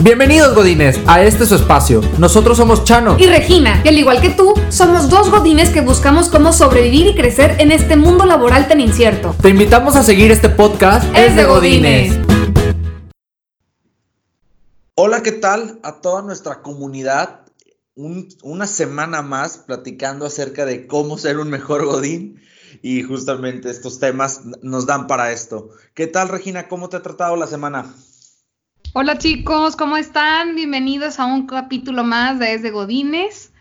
Bienvenidos 0.00 0.54
Godines 0.54 1.00
a 1.06 1.22
este 1.22 1.46
su 1.46 1.54
espacio. 1.54 2.02
Nosotros 2.18 2.58
somos 2.58 2.84
Chano 2.84 3.16
y 3.18 3.26
Regina, 3.26 3.80
y 3.82 3.88
al 3.88 3.98
igual 3.98 4.20
que 4.20 4.30
tú, 4.30 4.54
somos 4.68 5.08
dos 5.08 5.30
Godines 5.30 5.70
que 5.70 5.80
buscamos 5.80 6.28
cómo 6.28 6.52
sobrevivir 6.52 7.06
y 7.06 7.14
crecer 7.14 7.56
en 7.58 7.72
este 7.72 7.96
mundo 7.96 8.26
laboral 8.26 8.68
tan 8.68 8.80
incierto. 8.80 9.34
Te 9.40 9.48
invitamos 9.48 9.96
a 9.96 10.02
seguir 10.02 10.30
este 10.30 10.48
podcast 10.50 11.04
Es 11.16 11.34
de 11.34 11.44
Godines. 11.44 12.18
Hola, 14.94 15.22
¿qué 15.22 15.32
tal 15.32 15.80
a 15.82 16.00
toda 16.00 16.22
nuestra 16.22 16.62
comunidad? 16.62 17.40
una 18.42 18.66
semana 18.66 19.22
más 19.22 19.56
platicando 19.56 20.26
acerca 20.26 20.66
de 20.66 20.86
cómo 20.86 21.16
ser 21.16 21.38
un 21.38 21.48
mejor 21.48 21.86
Godín 21.86 22.42
y 22.82 23.02
justamente 23.02 23.70
estos 23.70 23.98
temas 23.98 24.42
nos 24.60 24.84
dan 24.84 25.06
para 25.06 25.32
esto. 25.32 25.70
¿Qué 25.94 26.06
tal, 26.06 26.28
Regina? 26.28 26.68
¿Cómo 26.68 26.90
te 26.90 26.98
ha 26.98 27.02
tratado 27.02 27.36
la 27.36 27.46
semana? 27.46 27.94
Hola 28.92 29.18
chicos, 29.18 29.76
¿cómo 29.76 29.96
están? 29.96 30.54
Bienvenidos 30.54 31.20
a 31.20 31.26
un 31.26 31.46
capítulo 31.46 32.04
más 32.04 32.38
de 32.38 32.46
Desde 32.46 32.70
Godines. 32.70 33.52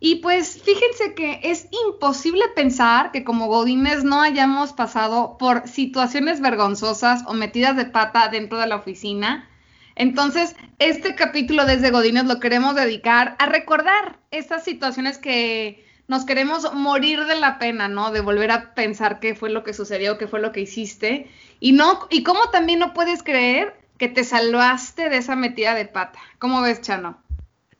Y 0.00 0.16
pues 0.16 0.60
fíjense 0.62 1.14
que 1.14 1.40
es 1.42 1.68
imposible 1.86 2.44
pensar 2.54 3.10
que 3.10 3.24
como 3.24 3.46
Godines 3.46 4.04
no 4.04 4.20
hayamos 4.20 4.72
pasado 4.72 5.36
por 5.38 5.66
situaciones 5.66 6.40
vergonzosas 6.40 7.24
o 7.26 7.32
metidas 7.32 7.76
de 7.76 7.86
pata 7.86 8.28
dentro 8.28 8.58
de 8.58 8.66
la 8.66 8.76
oficina 8.76 9.48
entonces, 9.96 10.56
este 10.78 11.14
capítulo 11.14 11.66
desde 11.66 11.90
Godines 11.90 12.24
lo 12.24 12.40
queremos 12.40 12.74
dedicar 12.74 13.36
a 13.38 13.46
recordar 13.46 14.18
estas 14.30 14.64
situaciones 14.64 15.18
que 15.18 15.84
nos 16.08 16.24
queremos 16.24 16.72
morir 16.74 17.24
de 17.24 17.36
la 17.36 17.58
pena, 17.58 17.88
¿no? 17.88 18.10
De 18.10 18.20
volver 18.20 18.50
a 18.50 18.74
pensar 18.74 19.20
qué 19.20 19.34
fue 19.34 19.50
lo 19.50 19.62
que 19.62 19.72
sucedió, 19.72 20.18
qué 20.18 20.26
fue 20.26 20.40
lo 20.40 20.52
que 20.52 20.60
hiciste. 20.60 21.30
Y 21.60 21.72
no, 21.72 22.08
y 22.10 22.24
cómo 22.24 22.40
también 22.50 22.80
no 22.80 22.92
puedes 22.92 23.22
creer 23.22 23.74
que 23.98 24.08
te 24.08 24.24
salvaste 24.24 25.08
de 25.08 25.18
esa 25.18 25.36
metida 25.36 25.74
de 25.74 25.86
pata. 25.86 26.18
¿Cómo 26.38 26.62
ves, 26.62 26.80
Chano? 26.80 27.22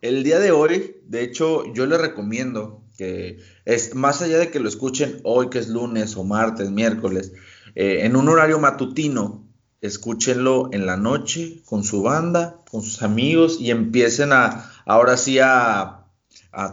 El 0.01 0.23
día 0.23 0.39
de 0.39 0.51
hoy, 0.53 0.97
de 1.07 1.23
hecho, 1.23 1.73
yo 1.73 1.87
le 1.87 1.99
recomiendo 1.99 2.83
que 2.97 3.39
es 3.65 3.95
más 3.95 4.23
allá 4.23 4.39
de 4.39 4.51
que 4.51 4.61
lo 4.61 4.69
escuchen 4.69 5.21
hoy, 5.25 5.51
que 5.51 5.59
es 5.59 5.69
lunes 5.69 6.17
o 6.17 6.25
martes, 6.25 6.71
miércoles, 6.71 7.33
eh, 7.75 8.01
en 8.03 8.15
un 8.15 8.29
horario 8.29 8.59
matutino, 8.59 9.49
escúchenlo 9.81 10.71
en 10.73 10.87
la 10.87 10.97
noche 10.97 11.63
con 11.65 11.85
su 11.85 12.03
banda, 12.03 12.61
con 12.71 12.83
sus 12.83 13.03
amigos 13.03 13.59
y 13.61 13.71
empiecen 13.71 14.33
a, 14.33 14.71
ahora 14.87 15.17
sí 15.17 15.39
a, 15.41 16.01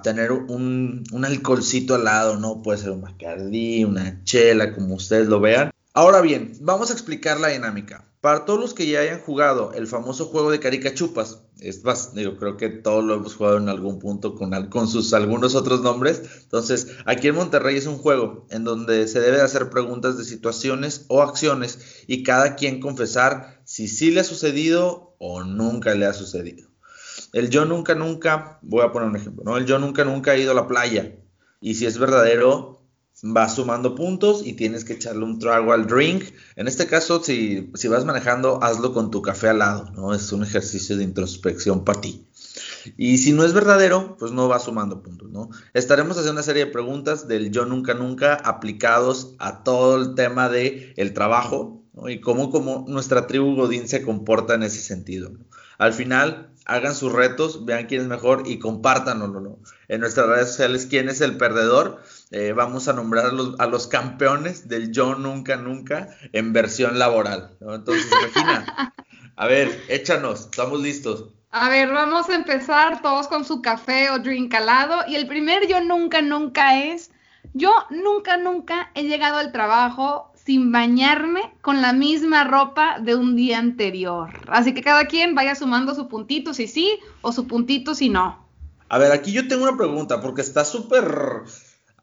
tener 0.03 0.31
un, 0.31 1.03
un, 1.11 1.25
alcoholcito 1.25 1.95
al 1.95 2.03
lado, 2.03 2.37
¿no? 2.37 2.61
Puede 2.61 2.77
ser 2.77 2.91
un 2.91 3.01
Bacardí, 3.01 3.83
una 3.83 4.23
chela, 4.23 4.75
como 4.75 4.93
ustedes 4.93 5.27
lo 5.27 5.39
vean. 5.39 5.71
Ahora 5.93 6.21
bien, 6.21 6.53
vamos 6.61 6.91
a 6.91 6.93
explicar 6.93 7.39
la 7.39 7.47
dinámica. 7.47 8.05
Para 8.21 8.45
todos 8.45 8.59
los 8.59 8.75
que 8.75 8.85
ya 8.85 8.99
hayan 8.99 9.19
jugado 9.19 9.73
el 9.73 9.87
famoso 9.87 10.27
juego 10.27 10.51
de 10.51 10.59
caricachupas, 10.59 11.41
es 11.59 11.83
más, 11.83 12.11
creo 12.13 12.55
que 12.55 12.69
todos 12.69 13.03
lo 13.03 13.15
hemos 13.15 13.33
jugado 13.33 13.57
en 13.57 13.67
algún 13.67 13.97
punto 13.97 14.35
con, 14.35 14.51
con 14.67 14.87
sus 14.87 15.11
algunos 15.13 15.55
otros 15.55 15.81
nombres. 15.81 16.21
Entonces, 16.43 16.89
aquí 17.05 17.29
en 17.29 17.35
Monterrey 17.35 17.77
es 17.77 17.87
un 17.87 17.97
juego 17.97 18.45
en 18.51 18.63
donde 18.63 19.07
se 19.07 19.19
debe 19.19 19.41
hacer 19.41 19.71
preguntas 19.71 20.19
de 20.19 20.23
situaciones 20.23 21.05
o 21.07 21.23
acciones 21.23 22.03
y 22.05 22.21
cada 22.21 22.55
quien 22.55 22.79
confesar 22.79 23.59
si 23.63 23.87
sí 23.87 24.11
le 24.11 24.19
ha 24.19 24.23
sucedido 24.23 25.15
o 25.17 25.43
nunca 25.43 25.95
le 25.95 26.05
ha 26.05 26.13
sucedido. 26.13 26.69
El 27.33 27.49
yo 27.49 27.65
nunca, 27.65 27.95
nunca, 27.95 28.59
voy 28.61 28.83
a 28.83 28.91
poner 28.91 29.09
un 29.09 29.15
ejemplo, 29.15 29.43
¿no? 29.43 29.57
El 29.57 29.65
yo 29.65 29.79
nunca, 29.79 30.05
nunca 30.05 30.35
he 30.35 30.41
ido 30.41 30.51
a 30.51 30.55
la 30.55 30.67
playa. 30.67 31.15
Y 31.59 31.73
si 31.73 31.87
es 31.87 31.97
verdadero, 31.97 32.80
vas 33.23 33.55
sumando 33.55 33.93
puntos 33.95 34.45
y 34.45 34.53
tienes 34.53 34.83
que 34.83 34.93
echarle 34.93 35.23
un 35.23 35.39
trago 35.39 35.73
al 35.73 35.87
drink. 35.87 36.23
En 36.55 36.67
este 36.67 36.87
caso, 36.87 37.23
si, 37.23 37.69
si 37.75 37.87
vas 37.87 38.05
manejando, 38.05 38.61
hazlo 38.63 38.93
con 38.93 39.11
tu 39.11 39.21
café 39.21 39.49
al 39.49 39.59
lado, 39.59 39.91
¿no? 39.95 40.13
Es 40.13 40.31
un 40.31 40.43
ejercicio 40.43 40.97
de 40.97 41.03
introspección 41.03 41.85
para 41.85 42.01
ti. 42.01 42.25
Y 42.97 43.19
si 43.19 43.31
no 43.31 43.45
es 43.45 43.53
verdadero, 43.53 44.17
pues 44.17 44.31
no 44.31 44.47
vas 44.47 44.63
sumando 44.63 45.03
puntos, 45.03 45.29
¿no? 45.29 45.49
Estaremos 45.73 46.17
haciendo 46.17 46.33
una 46.33 46.43
serie 46.43 46.65
de 46.65 46.71
preguntas 46.71 47.27
del 47.27 47.51
yo 47.51 47.65
nunca 47.65 47.93
nunca 47.93 48.33
aplicados 48.33 49.35
a 49.37 49.63
todo 49.63 50.01
el 50.01 50.15
tema 50.15 50.49
de 50.49 50.93
el 50.97 51.13
trabajo, 51.13 51.83
¿no? 51.93 52.09
Y 52.09 52.19
cómo, 52.21 52.49
cómo 52.49 52.85
nuestra 52.87 53.27
tribu 53.27 53.55
Godín 53.55 53.87
se 53.87 54.01
comporta 54.01 54.55
en 54.55 54.63
ese 54.63 54.79
sentido. 54.79 55.31
Al 55.77 55.93
final, 55.93 56.51
hagan 56.65 56.95
sus 56.95 57.11
retos, 57.11 57.65
vean 57.65 57.87
quién 57.87 58.01
es 58.01 58.07
mejor 58.07 58.43
y 58.45 58.59
compártanlo, 58.59 59.59
En 59.87 59.99
nuestras 59.99 60.27
redes 60.27 60.49
sociales, 60.49 60.87
quién 60.89 61.09
es 61.09 61.21
el 61.21 61.37
perdedor 61.37 62.01
eh, 62.31 62.53
vamos 62.53 62.87
a 62.87 62.93
nombrar 62.93 63.25
a 63.59 63.67
los, 63.67 63.87
campeones 63.87 64.69
del 64.69 64.91
Yo 64.91 65.15
Nunca 65.15 65.57
Nunca 65.57 66.07
en 66.31 66.53
versión 66.53 66.97
laboral. 66.97 67.57
Entonces, 67.59 68.09
Regina, 68.23 68.93
a 69.35 69.47
ver, 69.47 69.83
échanos, 69.89 70.41
estamos 70.41 70.81
listos. 70.81 71.25
A 71.51 71.67
ver, 71.67 71.91
vamos 71.91 72.29
a 72.29 72.35
empezar 72.35 73.01
todos 73.01 73.27
con 73.27 73.43
su 73.43 73.61
café 73.61 74.09
o 74.09 74.19
drink 74.19 74.53
al 74.53 74.65
lado. 74.65 75.01
Y 75.07 75.15
el 75.15 75.27
primer 75.27 75.67
Yo 75.67 75.81
Nunca 75.81 76.21
Nunca 76.21 76.79
es, 76.79 77.11
yo 77.53 77.73
nunca 77.89 78.37
Nunca 78.37 78.91
he 78.95 79.03
llegado 79.03 79.37
al 79.37 79.51
trabajo 79.51 80.31
sin 80.45 80.71
bañarme 80.71 81.53
con 81.61 81.81
la 81.81 81.91
misma 81.91 82.45
ropa 82.45 82.99
de 82.99 83.15
un 83.15 83.35
día 83.35 83.59
anterior. 83.59 84.29
Así 84.47 84.73
que 84.73 84.81
cada 84.81 85.05
quien 85.05 85.35
vaya 85.35 85.55
sumando 85.55 85.93
su 85.93 86.07
puntito 86.07 86.53
si 86.53 86.67
sí 86.67 86.99
o 87.21 87.33
su 87.33 87.45
puntito 87.45 87.93
si 87.93 88.07
no. 88.07 88.47
A 88.87 88.97
ver, 88.97 89.11
aquí 89.11 89.31
yo 89.31 89.47
tengo 89.47 89.63
una 89.63 89.77
pregunta 89.77 90.21
porque 90.21 90.41
está 90.41 90.65
súper 90.65 91.03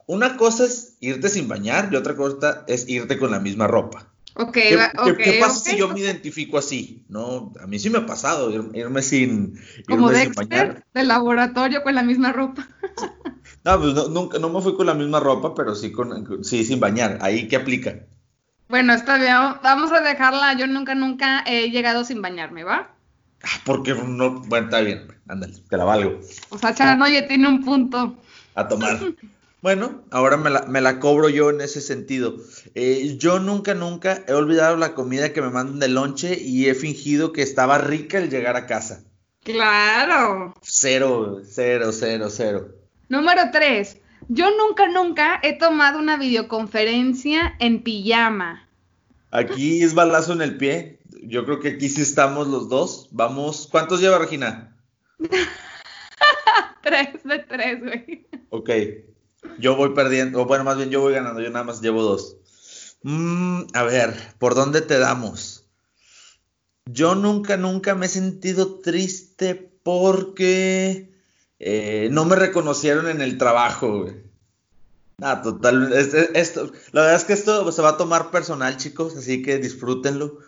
una 0.08 0.38
cosa 0.38 0.64
es 0.64 0.96
irte 1.00 1.28
sin 1.28 1.48
bañar 1.48 1.90
y 1.92 1.96
otra 1.96 2.16
cosa 2.16 2.64
es 2.66 2.88
irte 2.88 3.18
con 3.18 3.30
la 3.30 3.40
misma 3.40 3.66
ropa. 3.66 4.06
Ok, 4.34 4.52
¿Qué, 4.52 5.38
pasa 5.40 5.70
si 5.70 5.76
yo 5.76 5.88
me 5.88 6.00
identifico 6.00 6.58
así? 6.58 7.04
No, 7.08 7.52
a 7.60 7.66
mí 7.66 7.78
sí 7.78 7.90
me 7.90 7.98
ha 7.98 8.06
pasado 8.06 8.50
irme 8.72 9.02
sin, 9.02 9.60
Como 9.86 10.10
irme 10.10 10.24
sin 10.24 10.32
bañar. 10.32 10.84
del 10.94 11.08
laboratorio 11.08 11.82
con 11.82 11.94
la 11.94 12.02
misma 12.02 12.32
ropa. 12.32 12.66
no, 13.64 13.80
pues 13.80 14.08
nunca, 14.08 14.38
no 14.38 14.48
me 14.48 14.62
fui 14.62 14.76
con 14.76 14.86
la 14.86 14.94
misma 14.94 15.20
ropa, 15.20 15.54
pero 15.54 15.74
sí, 15.74 15.92
con, 15.92 16.42
sí 16.42 16.64
sin 16.64 16.80
bañar. 16.80 17.18
¿Ahí 17.20 17.46
qué 17.46 17.56
aplica? 17.56 17.96
Bueno, 18.68 18.94
está 18.94 19.18
bien, 19.18 19.60
vamos 19.62 19.92
a 19.92 20.00
dejarla. 20.00 20.54
Yo 20.54 20.66
nunca, 20.66 20.94
nunca 20.94 21.44
he 21.46 21.70
llegado 21.70 22.04
sin 22.04 22.22
bañarme, 22.22 22.64
¿va? 22.64 22.94
Ah, 23.42 23.60
porque 23.64 23.94
no, 23.94 24.40
bueno, 24.42 24.66
está 24.66 24.80
bien, 24.80 25.08
ándale, 25.28 25.54
te 25.68 25.76
la 25.76 25.84
valgo. 25.84 26.18
O 26.48 26.58
sea, 26.58 26.74
Charanoye 26.74 27.22
tiene 27.22 27.46
un 27.46 27.62
punto. 27.62 28.16
A 28.54 28.66
tomar. 28.66 28.98
Bueno, 29.60 30.04
ahora 30.12 30.36
me 30.36 30.80
la, 30.80 31.00
cobro 31.00 31.28
yo 31.28 31.50
en 31.50 31.60
ese 31.60 31.80
sentido. 31.80 32.36
Eh, 32.76 33.16
yo 33.18 33.40
nunca, 33.40 33.74
nunca 33.74 34.24
he 34.28 34.32
olvidado 34.32 34.76
la 34.76 34.94
comida 34.94 35.32
que 35.32 35.42
me 35.42 35.50
mandan 35.50 35.80
de 35.80 35.88
lonche 35.88 36.38
y 36.40 36.68
he 36.68 36.74
fingido 36.74 37.32
que 37.32 37.42
estaba 37.42 37.78
rica 37.78 38.18
al 38.18 38.30
llegar 38.30 38.54
a 38.54 38.66
casa. 38.66 39.02
Claro. 39.42 40.54
Cero, 40.62 41.40
cero, 41.44 41.90
cero, 41.92 42.28
cero. 42.30 42.68
Número 43.08 43.50
tres. 43.50 43.96
Yo 44.28 44.48
nunca, 44.56 44.86
nunca 44.88 45.40
he 45.42 45.58
tomado 45.58 45.98
una 45.98 46.16
videoconferencia 46.16 47.56
en 47.58 47.82
pijama. 47.82 48.68
Aquí 49.32 49.82
es 49.82 49.94
balazo 49.94 50.34
en 50.34 50.42
el 50.42 50.56
pie. 50.56 51.00
Yo 51.22 51.44
creo 51.44 51.58
que 51.58 51.70
aquí 51.70 51.88
sí 51.88 52.02
estamos 52.02 52.46
los 52.46 52.68
dos. 52.68 53.08
Vamos. 53.10 53.66
¿Cuántos 53.70 54.00
lleva 54.00 54.18
Regina? 54.18 54.76
tres 56.82 57.24
de 57.24 57.38
tres, 57.40 57.80
güey. 57.80 58.26
Ok. 58.50 58.70
Yo 59.58 59.76
voy 59.76 59.90
perdiendo, 59.94 60.42
o 60.42 60.46
bueno, 60.46 60.64
más 60.64 60.76
bien 60.76 60.90
yo 60.90 61.00
voy 61.00 61.14
ganando, 61.14 61.40
yo 61.40 61.50
nada 61.50 61.64
más 61.64 61.80
llevo 61.80 62.02
dos. 62.02 62.36
Mm, 63.02 63.62
a 63.74 63.82
ver, 63.84 64.16
¿por 64.38 64.54
dónde 64.54 64.80
te 64.80 64.98
damos? 64.98 65.68
Yo 66.86 67.14
nunca, 67.14 67.56
nunca 67.56 67.94
me 67.94 68.06
he 68.06 68.08
sentido 68.08 68.80
triste 68.80 69.54
porque 69.82 71.12
eh, 71.58 72.08
no 72.10 72.24
me 72.24 72.36
reconocieron 72.36 73.08
en 73.08 73.20
el 73.20 73.38
trabajo, 73.38 74.02
güey. 74.02 74.28
Ah, 75.20 75.42
total, 75.42 75.92
esto, 75.92 76.72
la 76.92 77.00
verdad 77.00 77.16
es 77.16 77.24
que 77.24 77.32
esto 77.32 77.72
se 77.72 77.82
va 77.82 77.90
a 77.90 77.96
tomar 77.96 78.30
personal, 78.30 78.76
chicos, 78.76 79.16
así 79.16 79.42
que 79.42 79.58
disfrútenlo. 79.58 80.38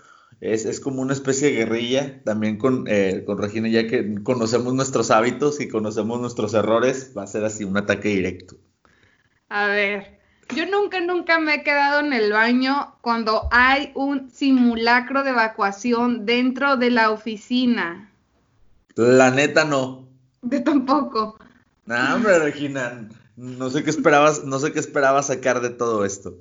Es, 0.40 0.80
como 0.80 1.02
una 1.02 1.12
especie 1.12 1.48
de 1.48 1.56
guerrilla, 1.56 2.22
también 2.24 2.56
con, 2.56 2.84
eh, 2.86 3.24
con 3.26 3.36
Regina, 3.36 3.68
ya 3.68 3.86
que 3.86 4.22
conocemos 4.22 4.72
nuestros 4.72 5.10
hábitos 5.10 5.60
y 5.60 5.68
conocemos 5.68 6.20
nuestros 6.20 6.54
errores, 6.54 7.12
va 7.16 7.24
a 7.24 7.26
ser 7.26 7.44
así 7.44 7.64
un 7.64 7.76
ataque 7.76 8.08
directo. 8.08 8.56
A 9.50 9.66
ver, 9.66 10.20
yo 10.54 10.64
nunca, 10.66 11.00
nunca 11.00 11.40
me 11.40 11.56
he 11.56 11.62
quedado 11.64 12.00
en 12.00 12.12
el 12.12 12.32
baño 12.32 12.94
cuando 13.00 13.48
hay 13.50 13.90
un 13.94 14.30
simulacro 14.30 15.24
de 15.24 15.30
evacuación 15.30 16.24
dentro 16.24 16.76
de 16.76 16.90
la 16.90 17.10
oficina. 17.10 18.12
La 18.94 19.32
neta 19.32 19.64
no. 19.64 20.08
De 20.42 20.60
tampoco. 20.60 21.36
No, 21.84 22.14
hombre, 22.14 22.38
Regina, 22.38 23.08
no 23.36 23.70
sé 23.70 23.82
qué 23.82 23.90
esperabas, 23.90 24.44
no 24.44 24.60
sé 24.60 24.72
qué 24.72 24.78
esperabas 24.78 25.26
sacar 25.26 25.60
de 25.60 25.70
todo 25.70 26.04
esto. 26.04 26.36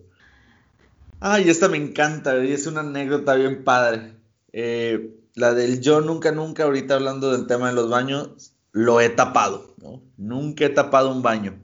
Ay, 1.19 1.50
esta 1.50 1.67
me 1.67 1.77
encanta, 1.77 2.38
es 2.38 2.67
una 2.67 2.81
anécdota 2.81 3.33
bien 3.33 3.63
padre. 3.63 4.13
Eh, 4.53 5.15
la 5.33 5.56
del 5.56 5.81
yo 5.81 6.01
nunca, 6.01 6.31
nunca, 6.31 6.63
ahorita 6.63 6.94
hablando 6.94 7.31
del 7.31 7.47
tema 7.47 7.69
de 7.69 7.73
los 7.73 7.89
baños, 7.89 8.53
lo 8.71 9.01
he 9.01 9.09
tapado, 9.09 9.73
¿no? 9.81 10.03
Nunca 10.17 10.65
he 10.65 10.69
tapado 10.69 11.11
un 11.11 11.23
baño. 11.23 11.57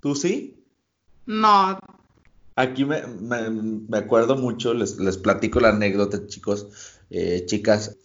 ¿Tú 0.00 0.14
sí? 0.14 0.55
No. 1.26 1.78
Aquí 2.54 2.86
me, 2.86 3.02
acuerdo 3.92 4.36
mucho, 4.36 4.72
les, 4.72 4.94
platico 5.18 5.60
la 5.60 5.70
anécdota, 5.70 6.26
chicos, 6.26 6.68
eh, 7.10 7.44
chicas. 7.46 7.96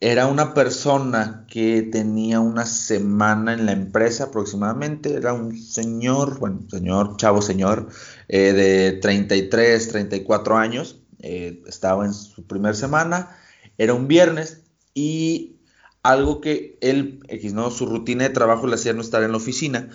era 0.00 0.26
una 0.26 0.52
persona 0.52 1.46
que 1.48 1.82
tenía 1.82 2.40
una 2.40 2.66
semana 2.66 3.54
en 3.54 3.64
la 3.64 3.72
empresa 3.72 4.24
aproximadamente. 4.24 5.14
Era 5.14 5.32
un 5.32 5.56
señor, 5.56 6.38
bueno, 6.38 6.66
señor, 6.68 7.16
chavo 7.16 7.40
señor, 7.40 7.88
eh, 8.28 8.52
de 8.52 8.92
33, 9.00 9.88
34 9.88 10.56
años. 10.56 11.00
Eh, 11.20 11.62
estaba 11.66 12.04
en 12.04 12.12
su 12.12 12.46
primer 12.46 12.76
semana. 12.76 13.38
Era 13.78 13.94
un 13.94 14.08
viernes 14.08 14.64
y 14.92 15.56
algo 16.02 16.42
que 16.42 16.78
él, 16.82 17.20
¿no? 17.54 17.70
su 17.70 17.86
rutina 17.86 18.24
de 18.24 18.30
trabajo 18.30 18.66
le 18.66 18.74
hacía 18.74 18.92
no 18.92 19.00
estar 19.00 19.22
en 19.22 19.30
la 19.30 19.38
oficina. 19.38 19.88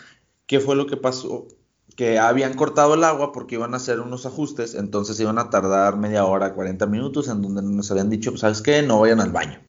¿Qué 0.48 0.60
fue 0.60 0.76
lo 0.76 0.88
que 0.88 0.98
pasó? 0.98 1.48
Que 2.00 2.18
habían 2.18 2.54
cortado 2.54 2.94
el 2.94 3.04
agua 3.04 3.34
porque 3.34 3.56
iban 3.56 3.74
a 3.74 3.78
hacer 3.78 4.00
unos 4.00 4.26
ajustes, 4.26 4.74
entonces 4.74 5.20
iban 5.20 5.38
a 5.38 5.50
tardar 5.50 5.98
media 5.98 6.24
hora, 6.24 6.54
40 6.54 6.86
minutos, 6.86 7.28
en 7.28 7.42
donde 7.42 7.62
nos 7.62 7.92
habían 7.92 8.10
dicho, 8.10 8.38
¿sabes 8.38 8.62
qué? 8.62 8.82
No 8.82 9.02
vayan 9.02 9.20
al 9.20 9.34
baño. 9.34 9.60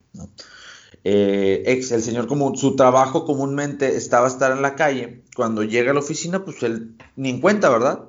Eh, 1.03 1.63
ex, 1.65 1.91
el 1.91 2.01
señor, 2.01 2.27
como 2.27 2.55
su 2.55 2.77
trabajo 2.77 3.25
comúnmente 3.25 3.97
estaba 3.97 4.29
estar 4.29 4.53
en 4.53 4.61
la 4.61 4.75
calle, 4.75 5.25
cuando 5.35 5.63
llega 5.63 5.91
a 5.91 5.93
la 5.93 5.99
oficina, 5.99 6.45
pues 6.45 6.63
él 6.63 6.95
ni 7.17 7.31
en 7.31 7.41
cuenta, 7.41 7.67
¿verdad? 7.69 8.07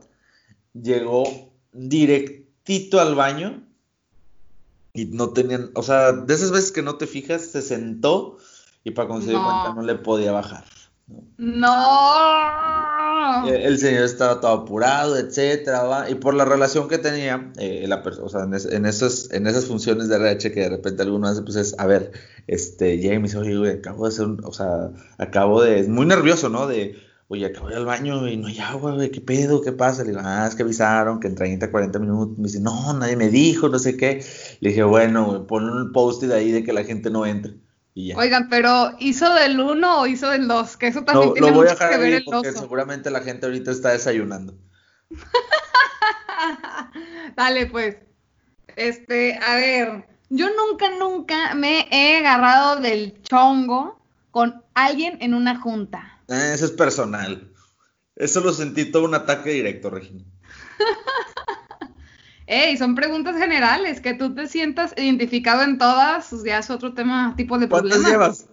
Llegó 0.73 1.25
directito 1.73 3.01
al 3.01 3.17
baño 3.17 3.65
y 4.93 5.07
no 5.07 5.31
tenían, 5.31 5.73
o 5.75 5.83
sea, 5.83 6.13
de 6.13 6.33
esas 6.33 6.53
veces 6.53 6.71
que 6.71 6.83
no 6.83 6.95
te 6.95 7.09
fijas, 7.09 7.47
se 7.47 7.61
sentó 7.61 8.39
y 8.85 8.93
para 8.93 9.09
conseguir 9.09 9.41
cuenta 9.43 9.75
no 9.75 9.83
le 9.83 9.97
podía 9.97 10.31
bajar. 10.31 10.63
No. 11.39 13.02
El, 13.47 13.79
señor 13.79 14.05
estaba 14.05 14.41
todo 14.41 14.53
apurado, 14.53 15.17
etcétera, 15.17 16.09
y 16.09 16.15
por 16.15 16.35
la 16.35 16.45
relación 16.45 16.89
que 16.89 16.99
tenía, 16.99 17.53
eh, 17.59 17.85
la 17.89 17.97
o 17.97 18.29
sea, 18.29 18.43
en, 18.43 18.55
en, 18.55 18.87
esos, 18.87 19.33
en 19.33 19.47
esas 19.47 19.67
funciones 19.67 20.09
de 20.09 20.17
RH 20.17 20.53
que 20.53 20.61
de 20.61 20.69
repente 20.71 21.03
alguno 21.03 21.29
hace, 21.29 21.43
pues 21.43 21.57
es, 21.57 21.75
a 21.79 21.87
ver, 21.87 22.13
este, 22.47 22.99
llega 22.99 23.15
y 23.15 23.19
me 23.19 23.25
dice, 23.25 23.39
oye, 23.39 23.57
güey, 23.57 23.73
acabo 23.73 24.05
de 24.05 24.09
hacer 24.15 24.27
un, 24.27 24.45
o 24.45 24.53
sea, 24.53 24.91
acabo 25.19 25.63
de, 25.63 25.81
es 25.81 25.89
muy 25.89 26.07
nervioso, 26.07 26.49
¿no? 26.49 26.67
De, 26.67 26.97
oye, 27.29 27.47
acabo 27.47 27.69
de 27.69 27.75
ir 27.75 27.79
al 27.79 27.87
baño 27.87 28.29
y 28.29 28.37
no 28.37 28.49
hay 28.49 28.59
agua, 28.59 28.95
güey, 28.95 29.11
¿qué 29.11 29.21
pedo? 29.21 29.63
¿Qué 29.63 29.73
pasa? 29.73 30.03
Le 30.03 30.11
digo, 30.11 30.21
ah, 30.23 30.47
es 30.47 30.55
que 30.55 30.63
avisaron 30.63 31.19
que 31.21 31.29
en 31.29 31.35
30, 31.35 31.71
40 31.71 31.99
minutos. 31.99 32.39
Me 32.39 32.45
dice, 32.45 32.61
no, 32.61 32.93
nadie 32.93 33.17
me 33.17 33.31
dijo, 33.31 33.69
no 33.69 33.79
sé 33.79 33.97
qué. 33.97 34.23
Le 34.61 34.71
dije, 34.71 34.83
bueno, 34.83 35.27
güey, 35.27 35.47
pon 35.47 35.71
un 35.71 35.93
post-it 35.93 36.31
ahí 36.31 36.51
de 36.51 36.63
que 36.63 36.73
la 36.73 36.85
gente 36.85 37.11
no 37.11 37.25
entre. 37.25 37.55
Oigan, 37.95 38.49
pero 38.49 38.93
¿hizo 38.99 39.33
del 39.35 39.61
1 39.61 40.01
o 40.01 40.07
hizo 40.07 40.31
del 40.31 40.49
2? 40.49 40.77
Que 40.77 40.87
eso 40.87 41.05
también 41.05 41.35
tiene 41.35 41.53
mucho 41.53 41.77
que 41.77 41.99
ver 41.99 42.15
el 42.15 42.25
porque 42.25 42.53
seguramente 42.53 43.11
la 43.11 43.21
gente 43.21 43.47
ahorita 43.47 43.71
está 43.71 43.91
desayunando. 43.91 44.55
Dale, 47.37 47.67
pues. 47.67 47.97
Este, 48.77 49.39
a 49.39 49.57
ver, 49.57 50.09
yo 50.31 50.49
nunca, 50.57 50.89
nunca 50.99 51.55
me 51.55 51.87
he 51.91 52.19
agarrado 52.19 52.81
del 52.81 53.21
chongo 53.23 54.01
con 54.31 54.65
alguien 54.73 55.19
en 55.21 55.35
una 55.35 55.61
junta. 55.61 56.19
Eh, 56.29 56.53
eso 56.55 56.65
es 56.65 56.73
personal. 56.73 57.53
Eso 58.17 58.41
lo 58.41 58.53
sentí 58.53 58.91
todo 58.91 59.05
un 59.05 59.15
ataque 59.15 59.51
directo, 59.51 59.91
Regina. 59.91 60.25
Ey, 62.47 62.77
son 62.77 62.95
preguntas 62.95 63.37
generales, 63.37 64.01
que 64.01 64.15
tú 64.15 64.35
te 64.35 64.47
sientas 64.47 64.93
identificado 64.97 65.63
en 65.63 65.79
todas, 65.79 66.29
pues, 66.31 66.45
ya 66.45 66.59
es 66.59 66.71
otro 66.71 66.95
tema, 66.95 67.35
tipo 67.37 67.59
de 67.59 67.69
problema. 67.69 67.95
¿Cuántas 67.95 68.13
llevas? 68.13 68.47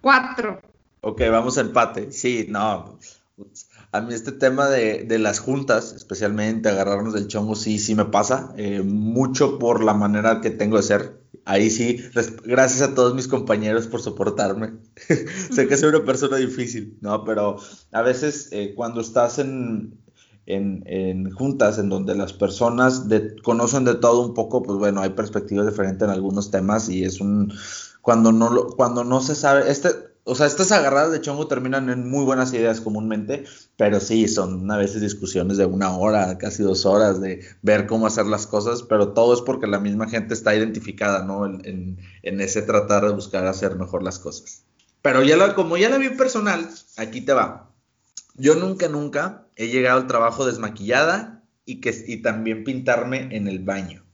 Cuatro. 0.00 0.60
Ok, 1.00 1.22
vamos 1.30 1.58
a 1.58 1.62
empate. 1.62 2.12
Sí, 2.12 2.46
no. 2.48 2.98
A 3.92 4.00
mí 4.00 4.14
este 4.14 4.32
tema 4.32 4.68
de, 4.68 5.18
las 5.18 5.38
juntas, 5.38 5.92
especialmente 5.92 6.68
agarrarnos 6.68 7.14
del 7.14 7.28
chongo, 7.28 7.54
sí, 7.54 7.78
sí 7.78 7.94
me 7.94 8.06
pasa. 8.06 8.52
Eh, 8.56 8.82
mucho 8.82 9.58
por 9.58 9.84
la 9.84 9.94
manera 9.94 10.40
que 10.40 10.50
tengo 10.50 10.76
de 10.76 10.82
ser. 10.82 11.20
Ahí 11.44 11.70
sí, 11.70 12.02
gracias 12.44 12.80
a 12.80 12.94
todos 12.94 13.14
mis 13.14 13.28
compañeros 13.28 13.86
por 13.86 14.00
soportarme. 14.00 14.74
sé 15.50 15.68
que 15.68 15.76
soy 15.76 15.90
una 15.90 16.04
persona 16.04 16.38
difícil, 16.38 16.96
¿no? 17.02 17.24
Pero 17.24 17.58
a 17.92 18.02
veces 18.02 18.48
eh, 18.50 18.72
cuando 18.74 19.00
estás 19.00 19.38
en, 19.38 19.98
en, 20.46 21.30
juntas 21.30 21.78
en 21.78 21.88
donde 21.88 22.14
las 22.14 22.32
personas 22.32 23.04
conocen 23.42 23.84
de 23.84 23.94
todo 23.94 24.26
un 24.26 24.34
poco, 24.34 24.62
pues 24.62 24.78
bueno, 24.78 25.00
hay 25.00 25.10
perspectivas 25.10 25.66
diferentes 25.66 26.02
en 26.06 26.12
algunos 26.12 26.50
temas 26.50 26.88
y 26.88 27.04
es 27.04 27.20
un 27.20 27.52
cuando 28.02 28.32
no 28.32 28.66
cuando 28.76 29.04
no 29.04 29.20
se 29.20 29.34
sabe, 29.34 29.70
este, 29.70 29.88
o 30.24 30.34
sea, 30.34 30.46
estas 30.46 30.72
agarradas 30.72 31.12
de 31.12 31.20
chongo 31.20 31.46
terminan 31.48 31.90
en 31.90 32.08
muy 32.08 32.24
buenas 32.24 32.52
ideas 32.54 32.80
comúnmente, 32.80 33.44
pero 33.76 34.00
sí, 34.00 34.26
son 34.26 34.70
a 34.70 34.78
veces 34.78 35.02
discusiones 35.02 35.58
de 35.58 35.66
una 35.66 35.96
hora, 35.96 36.38
casi 36.38 36.62
dos 36.62 36.86
horas 36.86 37.20
de 37.20 37.44
ver 37.60 37.86
cómo 37.86 38.06
hacer 38.06 38.26
las 38.26 38.46
cosas, 38.46 38.82
pero 38.82 39.12
todo 39.12 39.34
es 39.34 39.42
porque 39.42 39.66
la 39.66 39.80
misma 39.80 40.08
gente 40.08 40.32
está 40.32 40.54
identificada, 40.54 41.24
¿no? 41.24 41.44
En, 41.44 41.98
en, 42.22 42.40
ese 42.40 42.62
tratar 42.62 43.04
de 43.04 43.12
buscar 43.12 43.46
hacer 43.46 43.76
mejor 43.76 44.02
las 44.02 44.18
cosas. 44.18 44.64
Pero 45.02 45.22
ya 45.22 45.36
la, 45.36 45.54
como 45.54 45.76
ya 45.76 45.90
la 45.90 45.98
vi 45.98 46.08
personal, 46.08 46.70
aquí 46.96 47.20
te 47.20 47.34
va. 47.34 47.73
Yo 48.34 48.54
nunca, 48.56 48.88
nunca 48.88 49.46
he 49.56 49.68
llegado 49.68 50.00
al 50.00 50.06
trabajo 50.06 50.46
desmaquillada 50.46 51.42
y, 51.64 51.80
que, 51.80 51.94
y 52.06 52.18
también 52.18 52.64
pintarme 52.64 53.28
en 53.30 53.48
el 53.48 53.60
baño. 53.60 54.04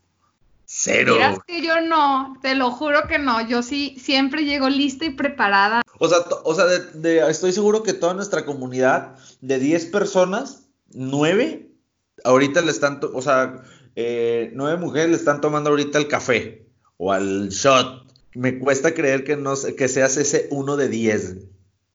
Cero. 0.66 1.14
Miras 1.14 1.38
que 1.46 1.62
yo 1.62 1.80
no, 1.80 2.36
te 2.42 2.54
lo 2.54 2.70
juro 2.70 3.08
que 3.08 3.18
no. 3.18 3.46
Yo 3.48 3.62
sí 3.62 3.96
siempre 3.98 4.44
llego 4.44 4.68
lista 4.68 5.04
y 5.04 5.10
preparada. 5.10 5.82
O 5.98 6.08
sea, 6.08 6.18
o 6.44 6.54
sea 6.54 6.66
estoy 7.28 7.52
seguro 7.52 7.82
que 7.82 7.92
toda 7.92 8.14
nuestra 8.14 8.44
comunidad 8.44 9.16
de 9.40 9.58
10 9.58 9.86
personas, 9.86 10.68
9 10.92 11.70
ahorita 12.24 12.60
le 12.60 12.70
están, 12.70 13.00
o 13.12 13.22
sea, 13.22 13.62
eh, 13.96 14.52
9 14.54 14.78
mujeres 14.78 15.10
le 15.10 15.16
están 15.16 15.40
tomando 15.40 15.70
ahorita 15.70 15.98
el 15.98 16.08
café 16.08 16.66
o 16.96 17.12
al 17.12 17.48
shot. 17.48 18.06
Me 18.34 18.58
cuesta 18.58 18.94
creer 18.94 19.24
que, 19.24 19.36
no, 19.36 19.54
que 19.76 19.88
seas 19.88 20.16
ese 20.16 20.46
uno 20.50 20.76
de 20.76 20.88
10. 20.88 21.36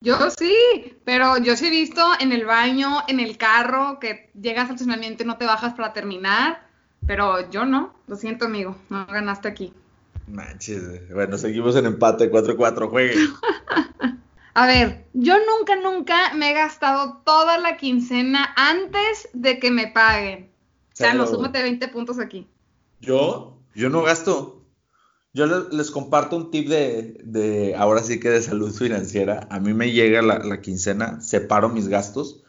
Yo 0.01 0.29
sí, 0.29 0.55
pero 1.03 1.37
yo 1.37 1.55
sí 1.55 1.67
he 1.67 1.71
visto 1.71 2.01
en 2.19 2.31
el 2.31 2.45
baño, 2.45 2.99
en 3.07 3.19
el 3.19 3.37
carro, 3.37 3.99
que 3.99 4.29
llegas 4.39 4.65
al 4.65 4.75
estacionamiento 4.75 5.23
y 5.23 5.25
no 5.25 5.37
te 5.37 5.45
bajas 5.45 5.73
para 5.73 5.93
terminar, 5.93 6.67
pero 7.07 7.49
yo 7.49 7.65
no, 7.65 7.93
lo 8.07 8.15
siento 8.15 8.45
amigo, 8.45 8.75
no 8.89 9.05
ganaste 9.07 9.47
aquí. 9.47 9.73
Manches, 10.27 11.11
bueno, 11.13 11.37
seguimos 11.37 11.75
en 11.75 11.85
empate 11.85 12.31
4-4, 12.31 12.89
juegue. 12.89 13.15
A 14.57 14.67
ver, 14.67 15.05
yo 15.13 15.35
nunca, 15.37 15.75
nunca 15.75 16.33
me 16.33 16.51
he 16.51 16.53
gastado 16.53 17.21
toda 17.25 17.57
la 17.57 17.75
quincena 17.75 18.53
antes 18.55 19.27
de 19.33 19.59
que 19.59 19.69
me 19.69 19.87
paguen. 19.87 20.49
O 20.93 20.95
sea, 20.95 21.13
no, 21.13 21.27
súmate 21.27 21.61
20 21.61 21.89
puntos 21.89 22.19
aquí. 22.19 22.47
¿Yo? 23.01 23.57
Yo 23.75 23.89
no 23.89 24.01
gasto. 24.01 24.54
Yo 25.35 25.47
les, 25.47 25.91
comparto 25.91 26.37
un 26.37 26.49
tip 26.49 26.69
de, 26.69 27.75
ahora 27.77 28.01
sí 28.01 28.21
que 28.21 28.29
de 28.29 28.41
salud 28.41 28.71
financiera. 28.73 29.45
A 29.49 29.59
mí 29.59 29.73
me 29.73 29.91
llega 29.91 30.21
la, 30.21 30.61
quincena, 30.61 31.19
separo 31.19 31.67
mis 31.67 31.89
gastos, 31.89 32.45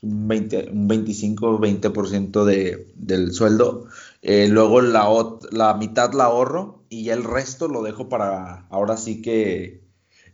un, 0.00 0.28
20, 0.28 0.70
un 0.72 0.88
25, 0.88 1.60
20% 1.60 2.44
de, 2.44 2.90
del 2.94 3.34
sueldo. 3.34 3.84
Eh, 4.22 4.48
luego 4.48 4.80
la, 4.80 5.06
la 5.50 5.74
mitad 5.74 6.14
la 6.14 6.24
ahorro 6.24 6.84
y 6.88 7.04
ya 7.04 7.12
el 7.12 7.24
resto 7.24 7.68
lo 7.68 7.82
dejo 7.82 8.08
para, 8.08 8.66
ahora 8.70 8.96
sí 8.96 9.20
que, 9.20 9.84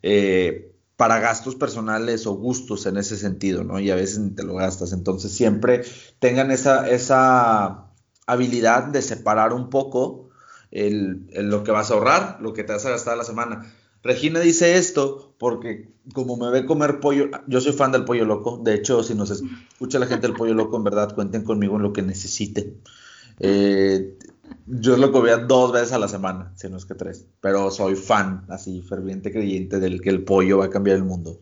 eh, 0.05 0.77
para 0.95 1.19
gastos 1.19 1.57
personales 1.57 2.29
o 2.29 2.35
gustos 2.35 2.87
en 2.87 2.97
ese 2.97 3.17
sentido, 3.17 3.65
¿no? 3.65 3.81
Y 3.81 3.91
a 3.91 3.97
veces 3.97 4.21
ni 4.21 4.31
te 4.31 4.45
lo 4.45 4.55
gastas. 4.55 4.93
Entonces 4.93 5.33
siempre 5.33 5.83
tengan 6.21 6.53
esa, 6.53 6.89
esa 6.89 7.91
habilidad 8.25 8.85
de 8.85 9.03
separar 9.03 9.53
un 9.53 9.69
poco 9.69 10.28
el, 10.71 11.27
lo 11.33 11.65
que 11.65 11.71
vas 11.71 11.91
a 11.91 11.95
ahorrar, 11.95 12.39
lo 12.41 12.53
que 12.53 12.65
te 12.65 12.73
vas 12.73 12.87
a 12.87 12.91
gastar 12.91 13.17
la 13.17 13.25
semana. 13.25 13.73
Regina 14.03 14.41
dice 14.41 14.77
esto 14.77 15.35
porque 15.39 15.89
como 16.15 16.37
me 16.37 16.51
ve 16.51 16.67
comer 16.67 17.01
pollo, 17.01 17.31
yo 17.47 17.61
soy 17.61 17.73
fan 17.73 17.93
del 17.93 18.05
pollo 18.05 18.25
loco, 18.25 18.61
de 18.63 18.75
hecho 18.75 19.03
si 19.03 19.15
nos 19.15 19.31
escucha 19.31 19.99
la 19.99 20.07
gente 20.07 20.27
del 20.27 20.37
pollo 20.37 20.55
loco, 20.55 20.77
en 20.77 20.85
verdad 20.85 21.15
cuenten 21.15 21.43
conmigo 21.43 21.77
en 21.77 21.83
lo 21.83 21.93
que 21.93 22.03
necesiten. 22.03 22.81
Eh, 23.41 24.17
yo 24.67 24.97
lo 24.97 25.13
comía 25.13 25.39
dos 25.39 25.73
veces 25.73 25.93
a 25.93 25.99
la 25.99 26.09
semana, 26.09 26.53
si 26.57 26.69
no 26.69 26.77
es 26.77 26.87
que 26.87 26.95
tres, 26.95 27.27
pero 27.41 27.71
soy 27.71 27.97
fan, 27.97 28.45
así 28.49 28.83
ferviente 28.83 29.33
creyente 29.33 29.81
del 29.81 30.01
que 30.01 30.11
el 30.11 30.23
pollo 30.23 30.59
va 30.59 30.67
a 30.67 30.71
cambiar 30.71 30.97
el 30.97 31.05
mundo. 31.05 31.41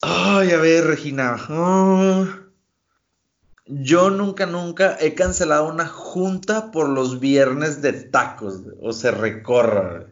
Ay, 0.00 0.52
a 0.52 0.58
ver, 0.58 0.86
Regina. 0.86 1.36
Ah. 1.38 2.49
Yo 3.72 4.10
nunca, 4.10 4.46
nunca 4.46 4.96
he 4.98 5.14
cancelado 5.14 5.68
una 5.68 5.86
junta 5.86 6.72
por 6.72 6.88
los 6.88 7.20
viernes 7.20 7.80
de 7.82 7.92
tacos, 7.92 8.62
o 8.82 8.92
se 8.92 9.12
recorra. 9.12 10.06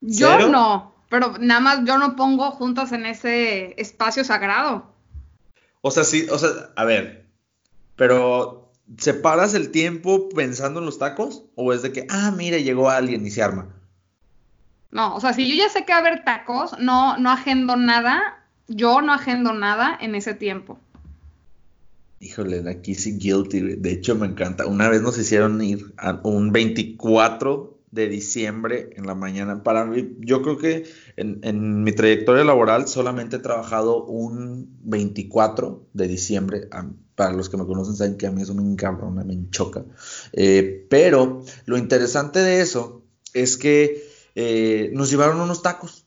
Yo 0.00 0.48
no, 0.48 0.94
pero 1.08 1.34
nada 1.40 1.60
más 1.60 1.80
yo 1.84 1.98
no 1.98 2.14
pongo 2.14 2.52
juntas 2.52 2.92
en 2.92 3.06
ese 3.06 3.74
espacio 3.80 4.22
sagrado. 4.22 4.86
O 5.80 5.90
sea, 5.90 6.04
sí, 6.04 6.28
o 6.30 6.38
sea, 6.38 6.50
a 6.76 6.84
ver, 6.84 7.26
pero 7.96 8.70
¿separas 8.96 9.54
el 9.54 9.72
tiempo 9.72 10.28
pensando 10.28 10.78
en 10.78 10.86
los 10.86 11.00
tacos? 11.00 11.44
¿O 11.56 11.72
es 11.72 11.82
de 11.82 11.92
que, 11.92 12.06
ah, 12.10 12.32
mira, 12.36 12.58
llegó 12.58 12.90
alguien 12.90 13.26
y 13.26 13.30
se 13.30 13.42
arma? 13.42 13.66
No, 14.92 15.16
o 15.16 15.20
sea, 15.20 15.32
si 15.32 15.48
yo 15.48 15.56
ya 15.56 15.68
sé 15.68 15.84
que 15.84 15.92
va 15.92 15.98
a 15.98 16.00
haber 16.00 16.22
tacos, 16.22 16.78
no, 16.78 17.18
no 17.18 17.32
agendo 17.32 17.74
nada, 17.74 18.44
yo 18.68 19.02
no 19.02 19.12
agendo 19.12 19.52
nada 19.52 19.98
en 20.00 20.14
ese 20.14 20.34
tiempo. 20.34 20.78
Híjole, 22.24 22.68
aquí 22.70 22.94
sí 22.94 23.18
guilty. 23.18 23.76
De 23.76 23.92
hecho, 23.92 24.16
me 24.16 24.26
encanta. 24.26 24.66
Una 24.66 24.88
vez 24.88 25.02
nos 25.02 25.18
hicieron 25.18 25.60
ir 25.60 25.92
a 25.98 26.22
un 26.24 26.52
24 26.52 27.78
de 27.90 28.08
diciembre 28.08 28.88
en 28.96 29.06
la 29.06 29.14
mañana. 29.14 29.62
Para 29.62 29.84
mí, 29.84 30.16
yo 30.20 30.40
creo 30.40 30.56
que 30.56 30.84
en, 31.16 31.40
en 31.42 31.82
mi 31.84 31.92
trayectoria 31.92 32.42
laboral 32.42 32.88
solamente 32.88 33.36
he 33.36 33.40
trabajado 33.40 34.06
un 34.06 34.74
24 34.84 35.86
de 35.92 36.08
diciembre. 36.08 36.68
Para 37.14 37.34
los 37.34 37.50
que 37.50 37.58
me 37.58 37.66
conocen 37.66 37.94
saben 37.94 38.16
que 38.16 38.26
a 38.26 38.30
mí 38.30 38.40
eso 38.40 38.54
me 38.54 38.62
encabrona, 38.62 39.22
me 39.22 39.50
choca. 39.50 39.84
Eh, 40.32 40.86
pero 40.88 41.44
lo 41.66 41.76
interesante 41.76 42.38
de 42.38 42.62
eso 42.62 43.02
es 43.34 43.58
que 43.58 44.02
eh, 44.34 44.90
nos 44.94 45.10
llevaron 45.10 45.42
unos 45.42 45.60
tacos. 45.60 46.06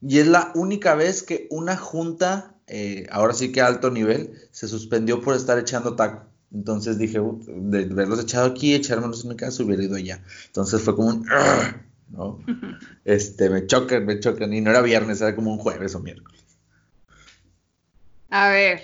Y 0.00 0.18
es 0.20 0.28
la 0.28 0.52
única 0.54 0.94
vez 0.94 1.24
que 1.24 1.48
una 1.50 1.76
junta, 1.76 2.54
eh, 2.72 3.08
ahora 3.10 3.34
sí 3.34 3.50
que 3.50 3.60
a 3.60 3.66
alto 3.66 3.90
nivel, 3.90 4.32
se 4.52 4.68
suspendió 4.68 5.20
por 5.20 5.34
estar 5.34 5.58
echando 5.58 5.96
tacos. 5.96 6.28
Entonces 6.52 6.98
dije, 6.98 7.20
de 7.20 7.84
verlos 7.86 8.20
echado 8.20 8.46
aquí, 8.46 8.74
echármelos 8.74 9.24
en 9.24 9.30
mi 9.30 9.36
casa, 9.36 9.64
hubiera 9.64 9.82
ido 9.82 9.96
allá. 9.96 10.22
Entonces 10.46 10.80
fue 10.80 10.94
como 10.94 11.08
un, 11.08 11.26
¿no? 12.10 12.38
Este, 13.04 13.50
me 13.50 13.66
chocan, 13.66 14.06
me 14.06 14.20
chocan. 14.20 14.52
Y 14.52 14.60
no 14.60 14.70
era 14.70 14.82
viernes, 14.82 15.20
era 15.20 15.34
como 15.34 15.52
un 15.52 15.58
jueves 15.58 15.96
o 15.96 16.00
miércoles. 16.00 16.44
A 18.30 18.50
ver, 18.50 18.82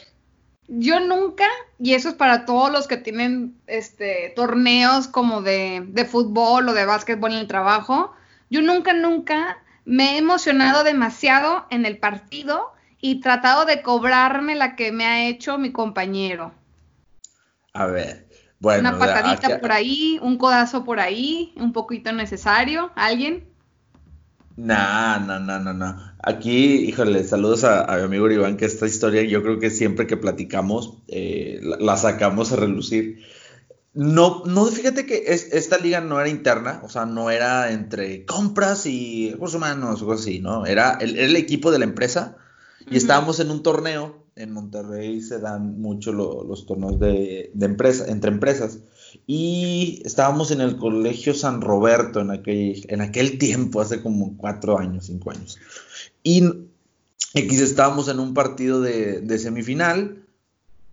yo 0.66 0.98
nunca, 0.98 1.46
y 1.78 1.94
eso 1.94 2.08
es 2.08 2.14
para 2.16 2.44
todos 2.44 2.72
los 2.72 2.88
que 2.88 2.96
tienen 2.96 3.56
este 3.68 4.32
torneos 4.34 5.06
como 5.06 5.42
de, 5.42 5.84
de 5.86 6.04
fútbol 6.04 6.68
o 6.68 6.74
de 6.74 6.86
básquetbol 6.86 7.32
en 7.32 7.38
el 7.38 7.46
trabajo, 7.46 8.12
yo 8.50 8.62
nunca, 8.62 8.92
nunca 8.92 9.62
me 9.84 10.14
he 10.14 10.18
emocionado 10.18 10.82
demasiado 10.82 11.66
en 11.70 11.86
el 11.86 11.98
partido 11.98 12.72
y 13.06 13.20
tratado 13.20 13.64
de 13.66 13.82
cobrarme 13.82 14.56
la 14.56 14.74
que 14.74 14.90
me 14.90 15.06
ha 15.06 15.28
hecho 15.28 15.58
mi 15.58 15.70
compañero. 15.70 16.52
A 17.72 17.86
ver, 17.86 18.26
bueno. 18.58 18.88
Una 18.88 18.98
patadita 18.98 19.60
por 19.60 19.70
ahí, 19.70 20.18
un 20.22 20.36
codazo 20.38 20.84
por 20.84 20.98
ahí, 20.98 21.54
un 21.56 21.72
poquito 21.72 22.12
necesario, 22.12 22.90
¿alguien? 22.96 23.44
No, 24.56 25.20
no, 25.20 25.38
no, 25.38 25.60
no, 25.60 25.72
no. 25.72 26.14
Aquí, 26.20 26.88
híjole, 26.88 27.22
saludos 27.22 27.62
a, 27.62 27.86
mi 27.96 28.02
amigo 28.02 28.28
Iván, 28.28 28.56
que 28.56 28.64
esta 28.64 28.86
historia 28.86 29.22
yo 29.22 29.40
creo 29.42 29.60
que 29.60 29.70
siempre 29.70 30.08
que 30.08 30.16
platicamos 30.16 30.94
eh, 31.06 31.60
la, 31.62 31.96
sacamos 31.96 32.50
a 32.52 32.56
relucir. 32.56 33.22
No, 33.94 34.42
no, 34.46 34.66
fíjate 34.66 35.06
que 35.06 35.22
esta 35.28 35.78
liga 35.78 36.00
no 36.00 36.18
era 36.18 36.28
interna, 36.28 36.80
o 36.82 36.88
sea, 36.88 37.06
no 37.06 37.30
era 37.30 37.70
entre 37.70 38.24
compras 38.24 38.84
y 38.86 39.30
recursos 39.30 39.58
humanos 39.58 40.02
o 40.02 40.06
cosas 40.06 40.22
así, 40.22 40.40
¿no? 40.40 40.66
Era 40.66 40.98
el, 41.00 41.16
el 41.16 41.36
equipo 41.36 41.70
de 41.70 41.78
la 41.78 41.84
empresa 41.84 42.38
y 42.90 42.96
estábamos 42.96 43.40
en 43.40 43.50
un 43.50 43.62
torneo 43.62 44.26
en 44.36 44.52
Monterrey 44.52 45.22
se 45.22 45.38
dan 45.38 45.80
mucho 45.80 46.12
los 46.12 46.66
torneos 46.66 47.00
de, 47.00 47.50
empresa, 47.58 48.04
entre 48.06 48.30
empresas. 48.30 48.78
Y 49.26 50.02
estábamos 50.04 50.50
en 50.50 50.60
el 50.60 50.76
Colegio 50.76 51.32
San 51.34 51.62
Roberto 51.62 52.20
en 52.20 52.30
aquel, 52.30 52.84
en 52.88 53.00
aquel 53.00 53.38
tiempo, 53.38 53.80
hace 53.80 54.02
como 54.02 54.36
cuatro 54.36 54.78
años, 54.78 55.06
cinco 55.06 55.30
años. 55.30 55.58
Y 56.22 56.44
X 57.32 57.60
estábamos 57.60 58.08
en 58.08 58.20
un 58.20 58.34
partido 58.34 58.82
de, 58.82 59.38
semifinal. 59.38 60.22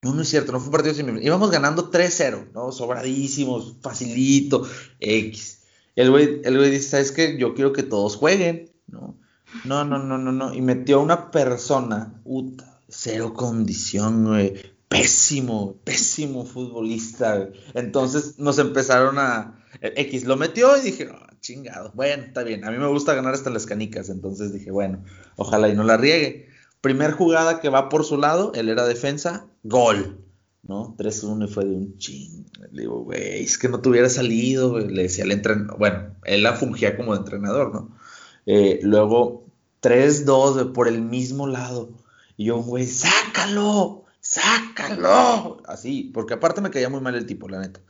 No, 0.02 0.14
no 0.14 0.22
es 0.22 0.30
cierto, 0.30 0.54
no 0.54 0.60
fue 0.60 0.68
un 0.68 0.72
partido 0.72 0.94
de 0.94 1.00
semifinal. 1.00 1.26
Íbamos 1.26 1.52
ganando 1.52 1.92
3-0, 1.92 2.54
¿no? 2.54 2.72
Sobradísimos, 2.72 3.76
facilito, 3.82 4.66
X. 5.02 5.60
El 5.98 6.12
güey, 6.12 6.42
el 6.46 6.58
güey 6.58 6.72
dice, 6.72 6.90
¿sabes 6.90 7.12
qué? 7.12 7.38
Yo 7.38 7.54
quiero 7.54 7.74
que 7.74 7.84
todos 7.84 8.16
jueguen, 8.16 8.72
¿no? 8.88 9.18
No, 9.66 9.86
no, 9.86 10.00
no, 10.00 10.18
no, 10.18 10.32
no. 10.32 10.54
Y 10.54 10.62
metió 10.62 11.00
a 11.00 11.04
una 11.04 11.32
persona, 11.32 12.14
puta, 12.24 12.80
cero 12.88 13.34
condición, 13.34 14.26
güey. 14.26 14.54
Pésimo, 14.88 15.76
pésimo 15.84 16.46
futbolista. 16.46 17.50
Entonces 17.74 18.38
nos 18.38 18.60
empezaron 18.60 19.18
a. 19.18 19.60
X 19.82 20.26
lo 20.26 20.38
metió 20.38 20.78
y 20.78 20.82
dije, 20.82 21.10
oh, 21.10 21.36
chingado. 21.40 21.92
Bueno, 21.96 22.24
está 22.24 22.44
bien. 22.44 22.64
A 22.64 22.72
mí 22.72 22.78
me 22.78 22.88
gusta 22.88 23.16
ganar 23.16 23.34
hasta 23.34 23.50
las 23.50 23.66
canicas. 23.66 24.10
Entonces 24.10 24.54
dije, 24.54 24.72
bueno, 24.72 25.04
ojalá 25.36 25.70
y 25.70 25.76
no 25.76 25.84
la 25.84 25.98
riegue. 25.98 26.48
Primer 26.82 27.12
jugada 27.12 27.60
que 27.60 27.70
va 27.70 27.90
por 27.90 28.04
su 28.04 28.18
lado, 28.18 28.52
él 28.56 28.70
era 28.70 28.86
defensa, 28.86 29.48
gol. 29.64 30.20
¿no? 30.64 30.96
3-1 30.98 31.46
y 31.46 31.52
fue 31.52 31.66
de 31.66 31.76
un 31.76 31.98
ching. 31.98 32.46
Le 32.72 32.82
digo, 32.82 33.04
güey, 33.04 33.44
es 33.44 33.58
que 33.58 33.70
no 33.70 33.82
te 33.82 33.90
hubiera 33.90 34.10
salido, 34.10 34.72
güey. 34.72 34.88
Le 34.88 35.04
decía 35.04 35.24
al 35.26 35.32
entrenador, 35.32 35.78
bueno, 35.78 36.16
él 36.24 36.44
la 36.44 36.54
fungía 36.54 36.96
como 36.96 37.16
entrenador, 37.16 37.74
¿no? 37.74 37.98
Eh, 38.46 38.80
luego 38.84 39.43
3-2 39.84 40.72
por 40.72 40.88
el 40.88 41.02
mismo 41.02 41.46
lado. 41.46 41.90
Y 42.38 42.46
yo, 42.46 42.58
güey, 42.58 42.88
sácalo, 42.88 44.06
sácalo. 44.22 45.62
Así, 45.68 46.10
porque 46.14 46.34
aparte 46.34 46.62
me 46.62 46.72
caía 46.72 46.90
muy 46.90 47.02
mal 47.02 47.16
el 47.16 47.28
tipo, 47.28 47.48
la 47.50 47.60
neta. 47.60 47.82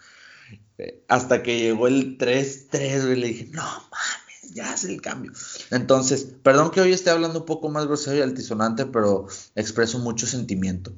Eh, 0.80 1.04
hasta 1.08 1.44
que 1.44 1.60
llegó 1.60 1.88
el 1.88 2.18
3-3, 2.18 3.06
güey, 3.06 3.20
le 3.20 3.28
dije, 3.28 3.50
no 3.52 3.62
mames, 3.62 4.54
ya 4.54 4.74
hace 4.74 4.92
el 4.92 5.02
cambio. 5.02 5.32
Entonces, 5.70 6.28
perdón 6.42 6.72
que 6.72 6.82
hoy 6.82 6.92
esté 6.92 7.12
hablando 7.12 7.40
un 7.40 7.46
poco 7.46 7.70
más 7.70 7.86
grosero 7.86 8.18
y 8.18 8.22
altisonante, 8.22 8.88
pero 8.88 9.28
expreso 9.56 10.00
mucho 10.00 10.26
sentimiento. 10.26 10.92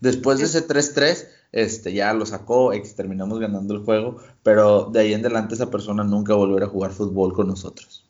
Después 0.00 0.38
de 0.38 0.46
ese 0.46 0.66
3-3, 0.66 1.28
este, 1.52 1.92
ya 1.92 2.12
lo 2.14 2.24
sacó, 2.24 2.72
terminamos 2.96 3.38
ganando 3.38 3.74
el 3.74 3.84
juego, 3.84 4.16
pero 4.42 4.88
de 4.90 5.00
ahí 5.00 5.12
en 5.12 5.20
adelante 5.20 5.54
esa 5.54 5.70
persona 5.70 6.02
nunca 6.02 6.34
volverá 6.34 6.66
a 6.66 6.70
jugar 6.70 6.90
fútbol 6.92 7.34
con 7.34 7.46
nosotros. 7.46 8.08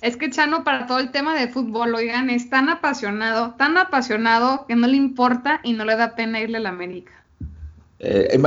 Es 0.00 0.16
que 0.16 0.30
Chano, 0.30 0.64
para 0.64 0.86
todo 0.86 0.98
el 0.98 1.10
tema 1.10 1.38
de 1.38 1.48
fútbol, 1.48 1.94
oigan, 1.94 2.30
es 2.30 2.50
tan 2.50 2.68
apasionado, 2.68 3.54
tan 3.54 3.76
apasionado 3.76 4.66
que 4.66 4.76
no 4.76 4.86
le 4.86 4.96
importa 4.96 5.60
y 5.62 5.72
no 5.72 5.84
le 5.84 5.96
da 5.96 6.14
pena 6.14 6.40
irle 6.40 6.58
a 6.58 6.60
la 6.60 6.68
América. 6.68 7.12
Eh, 8.00 8.40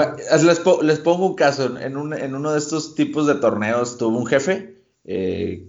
les, 0.81 1.00
pongo 1.00 1.27
un 1.27 1.36
caso, 1.36 1.77
en, 1.77 1.98
uno 1.98 2.51
de 2.51 2.58
estos 2.58 2.96
tipos 2.96 3.27
de 3.27 3.36
torneos 3.36 3.98
tuvo 3.98 4.17
un 4.17 4.25
jefe, 4.25 4.81
eh, 5.03 5.67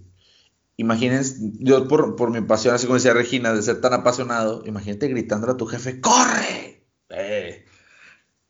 imagínense, 0.77 1.37
yo 1.59 1.89
por, 1.89 2.31
mi 2.31 2.41
pasión, 2.43 2.75
así 2.75 2.87
como 2.87 2.97
decía 2.97 3.13
Regina, 3.13 3.53
de 3.53 3.63
ser 3.63 3.81
tan 3.81 3.93
apasionado, 3.93 4.63
imagínate 4.67 5.09
gritándole 5.09 5.55
a 5.55 5.57
tu 5.57 5.67
jefe, 5.67 6.01
¡corre! 6.01 6.85
Eh, 7.11 7.65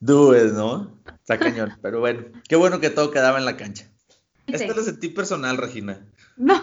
¿no? 0.00 1.00
Está 1.20 1.38
cañón, 1.38 1.78
pero 1.82 2.00
bueno, 2.00 2.24
qué 2.48 2.56
bueno 2.56 2.80
que 2.80 2.90
todo 2.90 3.10
quedaba 3.10 3.38
en 3.38 3.46
la 3.46 3.56
cancha. 3.56 3.88
Esto 4.46 4.74
lo 4.74 4.82
sentí 4.82 5.08
personal, 5.08 5.56
Regina. 5.56 6.04
No, 6.36 6.60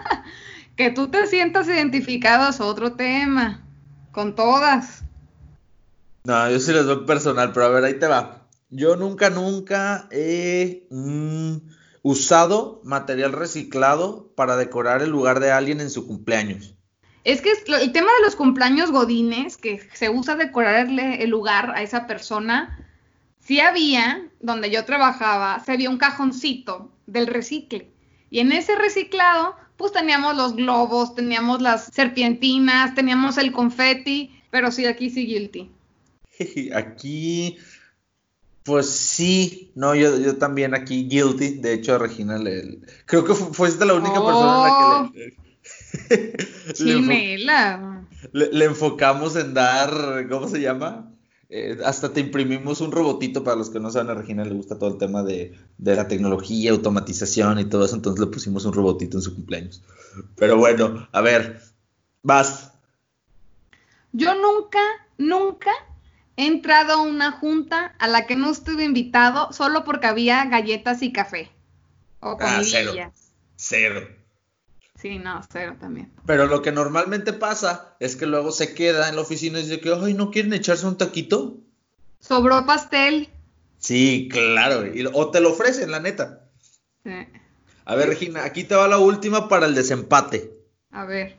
que 0.76 0.90
tú 0.90 1.08
te 1.08 1.26
sientas 1.26 1.68
identificado 1.68 2.50
es 2.50 2.60
otro 2.60 2.92
tema, 2.92 3.64
con 4.12 4.34
todas. 4.34 5.02
No, 6.24 6.50
yo 6.50 6.60
sí 6.60 6.72
les 6.72 6.86
doy 6.86 7.06
personal, 7.06 7.52
pero 7.52 7.66
a 7.66 7.70
ver, 7.70 7.84
ahí 7.84 7.98
te 7.98 8.06
va. 8.06 8.46
Yo 8.70 8.96
nunca, 8.96 9.30
nunca 9.30 10.08
he 10.10 10.86
mm, 10.90 11.56
usado 12.02 12.80
material 12.84 13.32
reciclado 13.32 14.30
para 14.34 14.56
decorar 14.56 15.02
el 15.02 15.10
lugar 15.10 15.40
de 15.40 15.50
alguien 15.50 15.80
en 15.80 15.90
su 15.90 16.06
cumpleaños. 16.06 16.74
Es 17.24 17.42
que 17.42 17.52
el 17.66 17.92
tema 17.92 18.10
de 18.18 18.24
los 18.24 18.36
cumpleaños 18.36 18.90
godines, 18.90 19.56
que 19.56 19.86
se 19.92 20.08
usa 20.08 20.36
decorarle 20.36 21.22
el 21.22 21.30
lugar 21.30 21.72
a 21.74 21.82
esa 21.82 22.06
persona, 22.06 22.86
sí 23.40 23.60
había, 23.60 24.28
donde 24.40 24.70
yo 24.70 24.84
trabajaba, 24.84 25.60
se 25.64 25.72
había 25.72 25.90
un 25.90 25.98
cajoncito 25.98 26.92
del 27.06 27.26
recicle. 27.26 27.90
Y 28.30 28.40
en 28.40 28.52
ese 28.52 28.76
reciclado, 28.76 29.56
pues 29.76 29.92
teníamos 29.92 30.36
los 30.36 30.54
globos, 30.56 31.14
teníamos 31.14 31.62
las 31.62 31.84
serpientinas, 31.84 32.94
teníamos 32.94 33.38
el 33.38 33.52
confeti, 33.52 34.30
pero 34.50 34.70
sí, 34.70 34.86
aquí 34.86 35.10
sí 35.10 35.26
guilty. 35.26 35.70
Aquí, 36.74 37.58
pues 38.62 38.88
sí, 38.88 39.72
no, 39.74 39.94
yo, 39.94 40.18
yo 40.18 40.36
también 40.36 40.74
aquí 40.74 41.08
guilty. 41.08 41.54
De 41.54 41.72
hecho, 41.72 41.94
a 41.94 41.98
Regina 41.98 42.38
le, 42.38 42.78
creo 43.06 43.24
que 43.24 43.34
fuiste 43.34 43.84
la 43.84 43.94
única 43.94 44.24
persona 44.24 44.56
en 44.56 44.62
la 44.62 45.10
que 45.12 45.36
le, 46.78 46.96
le, 48.32 48.52
le, 48.52 48.64
enfocamos 48.66 49.36
en 49.36 49.54
dar, 49.54 50.26
¿cómo 50.28 50.48
se 50.48 50.60
llama? 50.60 51.10
Eh, 51.50 51.78
hasta 51.82 52.12
te 52.12 52.20
imprimimos 52.20 52.82
un 52.82 52.92
robotito 52.92 53.42
para 53.42 53.56
los 53.56 53.70
que 53.70 53.80
no 53.80 53.90
saben, 53.90 54.10
a 54.10 54.14
Regina 54.14 54.44
le 54.44 54.52
gusta 54.52 54.78
todo 54.78 54.90
el 54.90 54.98
tema 54.98 55.22
de, 55.22 55.58
la 55.78 56.06
tecnología, 56.06 56.72
automatización 56.72 57.58
y 57.58 57.64
todo 57.64 57.86
eso, 57.86 57.96
entonces 57.96 58.20
le 58.20 58.30
pusimos 58.30 58.66
un 58.66 58.74
robotito 58.74 59.16
en 59.16 59.22
su 59.22 59.34
cumpleaños. 59.34 59.82
Pero 60.36 60.58
bueno, 60.58 61.08
a 61.10 61.20
ver, 61.22 61.62
vas. 62.22 62.72
Yo 64.12 64.34
nunca, 64.34 64.80
nunca 65.16 65.70
he 66.36 66.46
entrado 66.46 66.94
a 66.94 67.02
una 67.02 67.32
junta 67.32 67.94
a 67.98 68.08
la 68.08 68.26
que 68.26 68.36
no 68.36 68.50
estuve 68.50 68.84
invitado 68.84 69.50
solo 69.52 69.84
porque 69.84 70.06
había 70.06 70.44
galletas 70.44 71.02
y 71.02 71.12
café. 71.12 71.50
O 72.20 72.36
ah, 72.40 72.60
cero. 72.62 72.92
Cero. 73.56 74.06
Sí, 75.00 75.18
no, 75.18 75.40
cero 75.50 75.76
también. 75.80 76.10
Pero 76.26 76.46
lo 76.46 76.60
que 76.60 76.72
normalmente 76.72 77.32
pasa 77.32 77.94
es 78.00 78.16
que 78.16 78.26
luego 78.26 78.50
se 78.50 78.74
queda 78.74 79.08
en 79.08 79.14
la 79.14 79.22
oficina 79.22 79.60
y 79.60 79.62
dice 79.62 79.80
que, 79.80 79.94
ay, 79.94 80.14
¿no 80.14 80.30
quieren 80.30 80.52
echarse 80.52 80.86
un 80.86 80.98
taquito? 80.98 81.56
Sobró 82.18 82.66
pastel. 82.66 83.28
Sí, 83.78 84.28
claro, 84.30 84.82
o 85.14 85.30
te 85.30 85.40
lo 85.40 85.52
ofrecen, 85.52 85.92
la 85.92 86.00
neta. 86.00 86.48
Sí. 87.04 87.12
A 87.84 87.94
ver, 87.94 88.08
Regina, 88.08 88.44
aquí 88.44 88.64
te 88.64 88.74
va 88.74 88.88
la 88.88 88.98
última 88.98 89.48
para 89.48 89.66
el 89.66 89.74
desempate. 89.76 90.52
A 90.90 91.04
ver. 91.04 91.36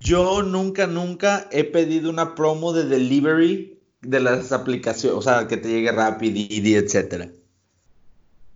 Yo 0.00 0.42
nunca, 0.42 0.88
nunca 0.88 1.48
he 1.52 1.62
pedido 1.62 2.10
una 2.10 2.34
promo 2.34 2.72
de 2.72 2.84
delivery 2.84 3.78
de 4.00 4.20
las 4.20 4.50
aplicaciones, 4.50 5.16
o 5.16 5.22
sea, 5.22 5.46
que 5.46 5.56
te 5.56 5.68
llegue 5.68 5.92
rápido 5.92 6.34
y 6.36 6.74
etcétera. 6.74 7.28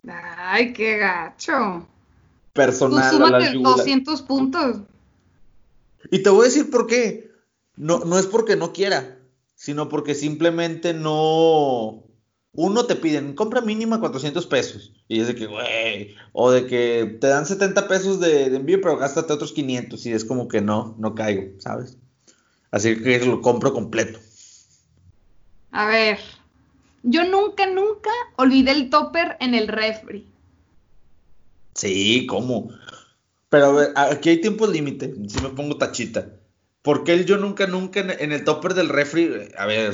Ay, 0.05 0.73
qué 0.73 0.97
gacho. 0.97 1.87
Personal. 2.53 3.09
Tú 3.09 3.17
súmate 3.17 3.53
200 3.53 4.21
puntos. 4.21 4.77
Y 6.11 6.19
te 6.19 6.29
voy 6.29 6.41
a 6.41 6.49
decir 6.49 6.69
por 6.69 6.87
qué. 6.87 7.31
No, 7.75 7.99
no 7.99 8.19
es 8.19 8.27
porque 8.27 8.55
no 8.55 8.71
quiera, 8.71 9.17
sino 9.55 9.89
porque 9.89 10.15
simplemente 10.15 10.93
no. 10.93 12.03
Uno 12.55 12.85
te 12.85 12.95
piden, 12.95 13.33
compra 13.33 13.61
mínima 13.61 13.99
400 13.99 14.45
pesos. 14.45 14.93
Y 15.07 15.21
es 15.21 15.27
de 15.27 15.35
que, 15.35 15.47
güey. 15.47 16.15
O 16.33 16.51
de 16.51 16.67
que 16.67 17.17
te 17.19 17.27
dan 17.27 17.47
70 17.47 17.87
pesos 17.87 18.19
de, 18.19 18.51
de, 18.51 18.57
envío, 18.57 18.79
pero 18.79 18.97
gástate 18.97 19.33
otros 19.33 19.53
500. 19.53 20.05
Y 20.05 20.11
es 20.11 20.23
como 20.23 20.47
que 20.47 20.61
no, 20.61 20.95
no 20.99 21.15
caigo, 21.15 21.59
¿sabes? 21.59 21.97
Así 22.69 23.01
que 23.01 23.25
lo 23.25 23.41
compro 23.41 23.73
completo. 23.73 24.19
A 25.71 25.87
ver. 25.87 26.19
Yo 27.01 27.25
nunca, 27.25 27.65
nunca 27.65 28.11
olvidé 28.37 28.71
el 28.71 28.89
topper 28.89 29.35
en 29.39 29.55
el 29.55 29.67
refri. 29.67 30.27
Sí, 31.75 32.27
¿cómo? 32.27 32.69
Pero 33.49 33.79
aquí 33.95 34.29
hay 34.29 34.41
tiempo 34.41 34.67
límite, 34.67 35.13
si 35.27 35.41
me 35.41 35.49
pongo 35.49 35.77
tachita. 35.77 36.27
Porque 36.81 37.13
el 37.13 37.25
yo 37.25 37.37
nunca, 37.37 37.65
nunca 37.67 38.01
en, 38.01 38.31
el 38.31 38.43
topper 38.43 38.73
del 38.73 38.89
refri? 38.89 39.49
A 39.57 39.65
ver, 39.65 39.93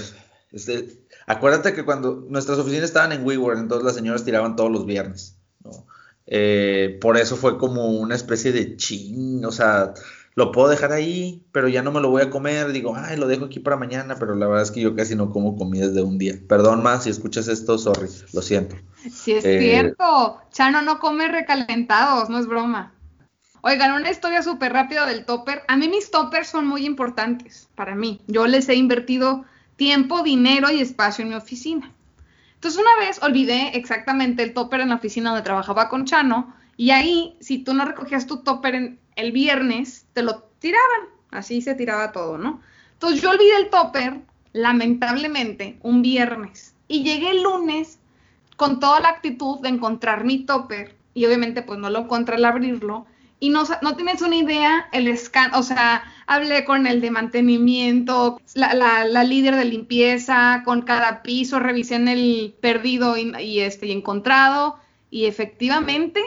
este, 0.51 1.03
acuérdate 1.27 1.73
que 1.73 1.85
cuando 1.85 2.25
nuestras 2.29 2.57
oficinas 2.57 2.85
estaban 2.85 3.11
en 3.11 3.25
WeWork, 3.25 3.59
entonces 3.59 3.85
las 3.85 3.95
señoras 3.95 4.25
tiraban 4.25 4.55
todos 4.55 4.71
los 4.71 4.85
viernes, 4.85 5.37
¿no? 5.63 5.85
Eh, 6.25 6.97
por 7.01 7.17
eso 7.17 7.35
fue 7.35 7.57
como 7.57 7.87
una 7.87 8.15
especie 8.15 8.51
de 8.51 8.75
ching, 8.77 9.43
o 9.45 9.51
sea, 9.51 9.93
lo 10.39 10.53
puedo 10.53 10.69
dejar 10.69 10.93
ahí, 10.93 11.43
pero 11.51 11.67
ya 11.67 11.83
no 11.83 11.91
me 11.91 11.99
lo 11.99 12.09
voy 12.09 12.21
a 12.21 12.29
comer. 12.29 12.71
Digo, 12.71 12.95
ay, 12.95 13.17
lo 13.17 13.27
dejo 13.27 13.45
aquí 13.45 13.59
para 13.59 13.75
mañana, 13.75 14.15
pero 14.17 14.35
la 14.35 14.47
verdad 14.47 14.63
es 14.63 14.71
que 14.71 14.79
yo 14.79 14.95
casi 14.95 15.13
no 15.13 15.31
como 15.31 15.57
comidas 15.57 15.93
de 15.93 16.01
un 16.01 16.17
día. 16.17 16.35
Perdón 16.47 16.81
más 16.81 17.03
si 17.03 17.09
escuchas 17.09 17.49
esto, 17.49 17.77
sorry, 17.77 18.07
lo 18.33 18.41
siento. 18.41 18.77
Sí, 19.11 19.33
es 19.33 19.45
eh, 19.45 19.59
cierto. 19.59 20.39
Chano 20.51 20.81
no 20.81 20.99
come 20.99 21.27
recalentados, 21.27 22.29
no 22.29 22.39
es 22.39 22.47
broma. 22.47 22.93
Oigan, 23.61 23.91
una 23.91 24.09
historia 24.09 24.41
súper 24.41 24.71
rápida 24.71 25.05
del 25.05 25.25
topper. 25.25 25.63
A 25.67 25.75
mí 25.75 25.89
mis 25.89 26.09
toppers 26.09 26.47
son 26.47 26.65
muy 26.65 26.85
importantes 26.85 27.67
para 27.75 27.93
mí. 27.93 28.21
Yo 28.27 28.47
les 28.47 28.69
he 28.69 28.75
invertido 28.75 29.43
tiempo, 29.75 30.23
dinero 30.23 30.71
y 30.71 30.79
espacio 30.79 31.23
en 31.23 31.29
mi 31.29 31.35
oficina. 31.35 31.93
Entonces 32.55 32.79
una 32.79 33.05
vez 33.05 33.21
olvidé 33.21 33.77
exactamente 33.77 34.41
el 34.43 34.53
topper 34.53 34.79
en 34.79 34.89
la 34.89 34.95
oficina 34.95 35.31
donde 35.31 35.43
trabajaba 35.43 35.89
con 35.89 36.05
Chano 36.05 36.53
y 36.79 36.91
ahí, 36.91 37.35
si 37.41 37.57
tú 37.57 37.73
no 37.73 37.83
recogías 37.83 38.25
tu 38.25 38.37
topper 38.37 38.97
el 39.17 39.31
viernes, 39.33 40.05
te 40.19 40.23
lo 40.23 40.43
tiraban. 40.59 41.07
Así 41.31 41.61
se 41.61 41.75
tiraba 41.75 42.11
todo, 42.11 42.37
¿no? 42.37 42.61
Entonces 42.93 43.21
yo 43.21 43.29
olvidé 43.29 43.55
el 43.55 43.69
topper, 43.69 44.19
lamentablemente, 44.51 45.79
un 45.81 46.01
viernes. 46.01 46.75
Y 46.89 47.03
llegué 47.03 47.31
el 47.31 47.43
lunes 47.43 47.99
con 48.57 48.81
toda 48.81 48.99
la 48.99 49.09
actitud 49.09 49.59
de 49.61 49.69
encontrar 49.69 50.25
mi 50.25 50.39
topper. 50.39 50.97
Y 51.13 51.25
obviamente 51.25 51.61
pues 51.61 51.79
no 51.79 51.89
lo 51.89 51.99
encontré 51.99 52.35
al 52.35 52.45
abrirlo 52.45 53.05
y 53.39 53.49
no, 53.49 53.63
no 53.81 53.95
tienes 53.95 54.21
una 54.21 54.35
idea 54.35 54.89
el 54.91 55.17
scan, 55.17 55.53
o 55.55 55.63
sea, 55.63 56.03
hablé 56.27 56.65
con 56.65 56.87
el 56.87 56.99
de 56.99 57.09
mantenimiento, 57.09 58.41
la, 58.53 58.73
la, 58.73 59.23
líder 59.23 59.55
de 59.55 59.63
limpieza, 59.63 60.63
con 60.65 60.81
cada 60.81 61.21
piso, 61.23 61.59
revisé 61.59 61.95
en 61.95 62.09
el 62.09 62.53
perdido 62.59 63.15
y, 63.15 63.61
este, 63.61 63.87
y 63.87 63.91
encontrado, 63.93 64.77
y 65.09 65.25
efectivamente 65.25 66.21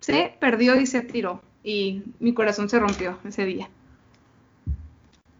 se 0.00 0.34
perdió 0.40 0.80
y 0.80 0.86
se 0.86 1.02
tiró, 1.02 1.42
y 1.68 2.02
mi 2.18 2.32
corazón 2.32 2.70
se 2.70 2.78
rompió 2.78 3.18
ese 3.24 3.44
día. 3.44 3.68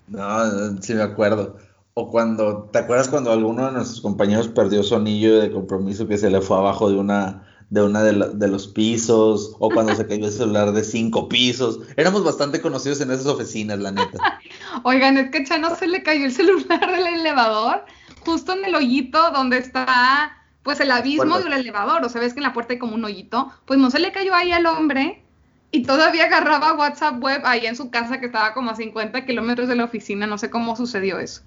No, 0.09 0.81
sí 0.83 0.93
me 0.93 1.03
acuerdo. 1.03 1.57
O 1.95 2.11
cuando, 2.11 2.69
¿te 2.71 2.81
acuerdas 2.81 3.09
cuando 3.09 3.33
alguno 3.33 3.65
de 3.65 3.73
nuestros 3.73 4.03
compañeros 4.03 4.47
perdió 4.49 4.83
su 4.83 4.95
anillo 4.95 5.41
de 5.41 5.51
compromiso 5.51 6.07
que 6.07 6.19
se 6.19 6.29
le 6.29 6.43
fue 6.43 6.59
abajo 6.59 6.91
de 6.91 6.97
una 6.97 7.45
de 7.71 7.83
una 7.83 8.03
de, 8.03 8.49
los 8.49 8.67
pisos, 8.67 9.55
o 9.59 9.69
cuando 9.69 9.95
se 9.95 10.07
cayó 10.07 10.25
el 10.25 10.33
celular 10.33 10.73
de 10.73 10.83
cinco 10.83 11.29
pisos. 11.29 11.81
Éramos 11.99 12.25
bastante 12.25 12.63
conocidos 12.63 13.03
en 13.03 13.11
esas 13.11 13.27
oficinas, 13.27 13.79
la 13.79 13.93
neta. 13.93 14.41
Oigan, 14.85 15.19
es 15.19 15.31
que 15.31 15.45
Chano 15.45 15.77
se 15.77 15.87
le 15.87 16.03
cayó 16.03 16.25
el 16.25 16.33
celular 16.33 16.91
del 16.91 17.07
elevador, 17.07 17.85
justo 18.21 18.55
en 18.55 18.65
el 18.65 18.75
hoyito 18.75 19.33
donde 19.33 19.59
está, 19.59 20.33
pues, 20.63 20.81
el 20.81 20.91
abismo 20.91 21.39
del 21.41 21.53
elevador. 21.53 22.03
O 22.07 22.09
sea, 22.09 22.23
ves 22.23 22.33
que 22.33 22.39
en 22.41 22.45
la 22.45 22.55
puerta 22.55 22.73
hay 22.73 22.79
como 22.79 22.95
un 22.95 23.05
hoyito. 23.05 23.53
Pues 23.67 23.79
no 23.79 23.91
se 23.91 23.99
le 23.99 24.13
cayó 24.13 24.35
ahí 24.35 24.51
al 24.51 24.65
hombre. 24.65 25.28
Y 25.71 25.83
todavía 25.83 26.25
agarraba 26.25 26.75
WhatsApp 26.75 27.23
web 27.23 27.43
ahí 27.45 27.67
en 27.67 27.77
su 27.77 27.91
casa 27.91 28.21
que 28.21 28.27
estaba 28.27 28.55
como 28.55 28.71
a 28.71 28.77
50 28.77 29.27
kilómetros 29.27 29.69
de 29.69 29.77
la 29.77 29.85
oficina. 29.85 30.27
No 30.27 30.39
sé 30.39 30.49
cómo 30.49 30.77
sucedió 30.77 31.19
eso. 31.19 31.43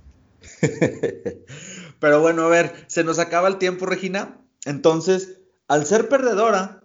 Pero 2.00 2.22
bueno, 2.22 2.44
a 2.44 2.50
ver, 2.50 2.86
se 2.88 3.04
nos 3.04 3.20
acaba 3.20 3.48
el 3.48 3.58
tiempo, 3.58 3.86
Regina. 3.86 4.38
Entonces, 4.66 5.40
al 5.68 5.86
ser 5.86 6.08
perdedora, 6.10 6.84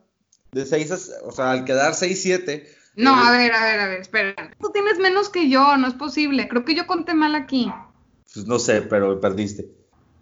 de 0.52 0.64
6 0.64 1.12
o 1.24 1.32
sea, 1.32 1.50
al 1.50 1.64
quedar 1.64 1.92
6-7. 1.92 2.66
No, 2.96 3.14
a 3.14 3.30
ver, 3.30 3.52
a 3.52 3.64
ver, 3.64 3.80
a 3.80 3.86
ver, 3.88 4.00
espera. 4.00 4.34
Tú 4.58 4.70
tienes 4.72 4.98
menos 4.98 5.28
que 5.28 5.50
yo, 5.50 5.76
no 5.76 5.86
es 5.86 5.94
posible. 5.94 6.48
Creo 6.48 6.64
que 6.64 6.74
yo 6.74 6.86
conté 6.86 7.12
mal 7.12 7.34
aquí. 7.34 7.70
Pues 8.32 8.46
no 8.46 8.58
sé, 8.58 8.82
pero 8.82 9.20
perdiste. 9.20 9.68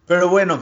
Pero 0.07 0.29
bueno, 0.29 0.61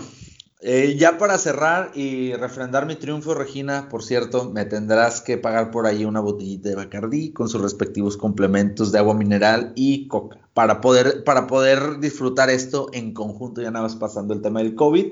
eh, 0.62 0.96
ya 0.96 1.18
para 1.18 1.38
cerrar 1.38 1.90
y 1.94 2.34
refrendar 2.34 2.86
mi 2.86 2.94
triunfo, 2.94 3.34
Regina, 3.34 3.88
por 3.88 4.04
cierto, 4.04 4.48
me 4.48 4.64
tendrás 4.64 5.20
que 5.20 5.36
pagar 5.36 5.70
por 5.72 5.86
ahí 5.86 6.04
una 6.04 6.20
botellita 6.20 6.68
de 6.68 6.76
Bacardí 6.76 7.32
con 7.32 7.48
sus 7.48 7.60
respectivos 7.60 8.16
complementos 8.16 8.92
de 8.92 8.98
agua 8.98 9.14
mineral 9.14 9.72
y 9.74 10.06
coca 10.06 10.38
para 10.54 10.80
poder, 10.80 11.24
para 11.24 11.46
poder 11.46 11.98
disfrutar 11.98 12.48
esto 12.48 12.90
en 12.92 13.12
conjunto, 13.12 13.60
ya 13.60 13.70
nada 13.70 13.84
más 13.84 13.96
pasando 13.96 14.34
el 14.34 14.42
tema 14.42 14.60
del 14.60 14.74
COVID. 14.76 15.06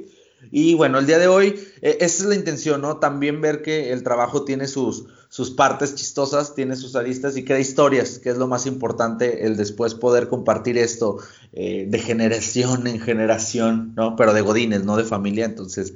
Y 0.51 0.75
bueno, 0.75 0.99
el 0.99 1.07
día 1.07 1.19
de 1.19 1.27
hoy, 1.27 1.61
eh, 1.83 1.99
esa 2.01 2.23
es 2.23 2.29
la 2.29 2.35
intención, 2.35 2.81
¿no? 2.81 2.99
También 2.99 3.41
ver 3.41 3.63
que 3.63 3.93
el 3.93 4.03
trabajo 4.03 4.45
tiene 4.45 4.69
sus, 4.69 5.07
sus 5.31 5.53
partes 5.53 5.95
chistosas, 5.95 6.57
tiene 6.57 6.75
sus 6.75 6.97
aristas 6.97 7.37
y 7.37 7.45
crea 7.45 7.61
historias, 7.61 8.19
que 8.19 8.31
es 8.31 8.37
lo 8.37 8.49
más 8.49 8.67
importante, 8.67 9.47
el 9.47 9.57
después 9.57 9.95
poder 9.95 10.29
compartir 10.29 10.77
esto 10.77 11.19
eh, 11.53 11.87
de 11.89 11.99
generación 12.01 12.89
en 12.89 12.99
generación, 12.99 13.95
¿no? 13.97 14.17
Pero 14.17 14.35
de 14.35 14.41
godines, 14.41 14.85
no 14.85 14.97
de 14.97 15.05
familia. 15.05 15.45
Entonces, 15.45 15.95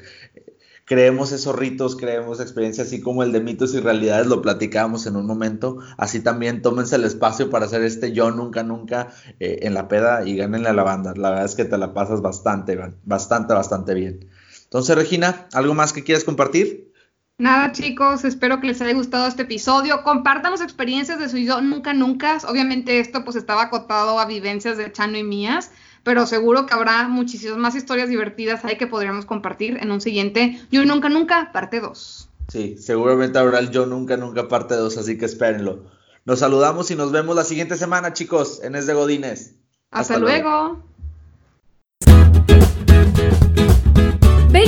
creemos 0.84 1.32
esos 1.32 1.56
ritos, 1.56 1.96
creemos 1.96 2.38
experiencias, 2.38 2.86
así 2.86 3.00
como 3.00 3.24
el 3.24 3.32
de 3.32 3.40
mitos 3.40 3.74
y 3.74 3.80
realidades 3.80 4.28
lo 4.28 4.40
platicábamos 4.40 5.04
en 5.08 5.16
un 5.16 5.26
momento. 5.26 5.78
Así 5.98 6.20
también 6.20 6.62
tómense 6.62 6.94
el 6.94 7.02
espacio 7.02 7.50
para 7.50 7.66
hacer 7.66 7.82
este 7.82 8.12
yo 8.12 8.30
nunca, 8.30 8.62
nunca 8.62 9.08
eh, 9.40 9.58
en 9.62 9.74
la 9.74 9.88
peda 9.88 10.24
y 10.24 10.36
gánenle 10.36 10.68
a 10.68 10.74
la 10.74 10.84
banda. 10.84 11.12
La 11.16 11.30
verdad 11.30 11.46
es 11.46 11.56
que 11.56 11.64
te 11.64 11.76
la 11.76 11.92
pasas 11.92 12.22
bastante, 12.22 12.78
bastante, 13.02 13.52
bastante 13.52 13.94
bien. 13.94 14.28
Entonces, 14.62 14.94
Regina, 14.94 15.48
¿algo 15.52 15.74
más 15.74 15.92
que 15.92 16.04
quieras 16.04 16.22
compartir? 16.22 16.93
Nada, 17.36 17.72
chicos, 17.72 18.24
espero 18.24 18.60
que 18.60 18.68
les 18.68 18.80
haya 18.80 18.94
gustado 18.94 19.26
este 19.26 19.42
episodio. 19.42 20.04
Compartan 20.04 20.52
experiencias 20.52 21.18
de 21.18 21.28
su 21.28 21.36
yo 21.38 21.60
nunca, 21.60 21.92
nunca. 21.92 22.38
Obviamente 22.48 23.00
esto 23.00 23.24
pues 23.24 23.34
estaba 23.34 23.62
acotado 23.62 24.20
a 24.20 24.26
vivencias 24.26 24.76
de 24.76 24.92
Chano 24.92 25.18
y 25.18 25.24
mías, 25.24 25.72
pero 26.04 26.26
seguro 26.26 26.64
que 26.64 26.74
habrá 26.74 27.08
muchísimas 27.08 27.58
más 27.58 27.74
historias 27.74 28.08
divertidas 28.08 28.64
ahí 28.64 28.78
que 28.78 28.86
podríamos 28.86 29.26
compartir 29.26 29.78
en 29.82 29.90
un 29.90 30.00
siguiente 30.00 30.60
Yo 30.70 30.84
nunca, 30.84 31.08
nunca, 31.08 31.50
parte 31.52 31.80
2. 31.80 32.28
Sí, 32.52 32.76
seguramente 32.78 33.36
habrá 33.36 33.58
el 33.58 33.70
Yo 33.70 33.84
nunca, 33.86 34.16
nunca, 34.16 34.46
parte 34.46 34.76
2, 34.76 34.96
así 34.96 35.18
que 35.18 35.24
espérenlo. 35.24 35.86
Nos 36.24 36.38
saludamos 36.38 36.92
y 36.92 36.94
nos 36.94 37.10
vemos 37.10 37.34
la 37.34 37.44
siguiente 37.44 37.76
semana, 37.76 38.12
chicos, 38.12 38.60
en 38.62 38.76
Es 38.76 38.86
de 38.86 38.94
Godines. 38.94 39.56
Hasta, 39.90 40.18
luego. 40.18 40.84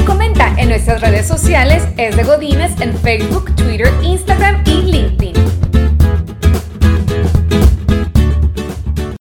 Comenta 0.07 0.55
en 0.57 0.69
nuestras 0.69 1.01
redes 1.01 1.27
sociales 1.27 1.83
Es 1.99 2.17
de 2.17 2.23
Godines 2.23 2.81
en 2.81 2.97
Facebook, 2.97 3.55
Twitter, 3.57 3.93
Instagram 4.03 4.63
y 4.65 4.83
LinkedIn. 4.83 5.36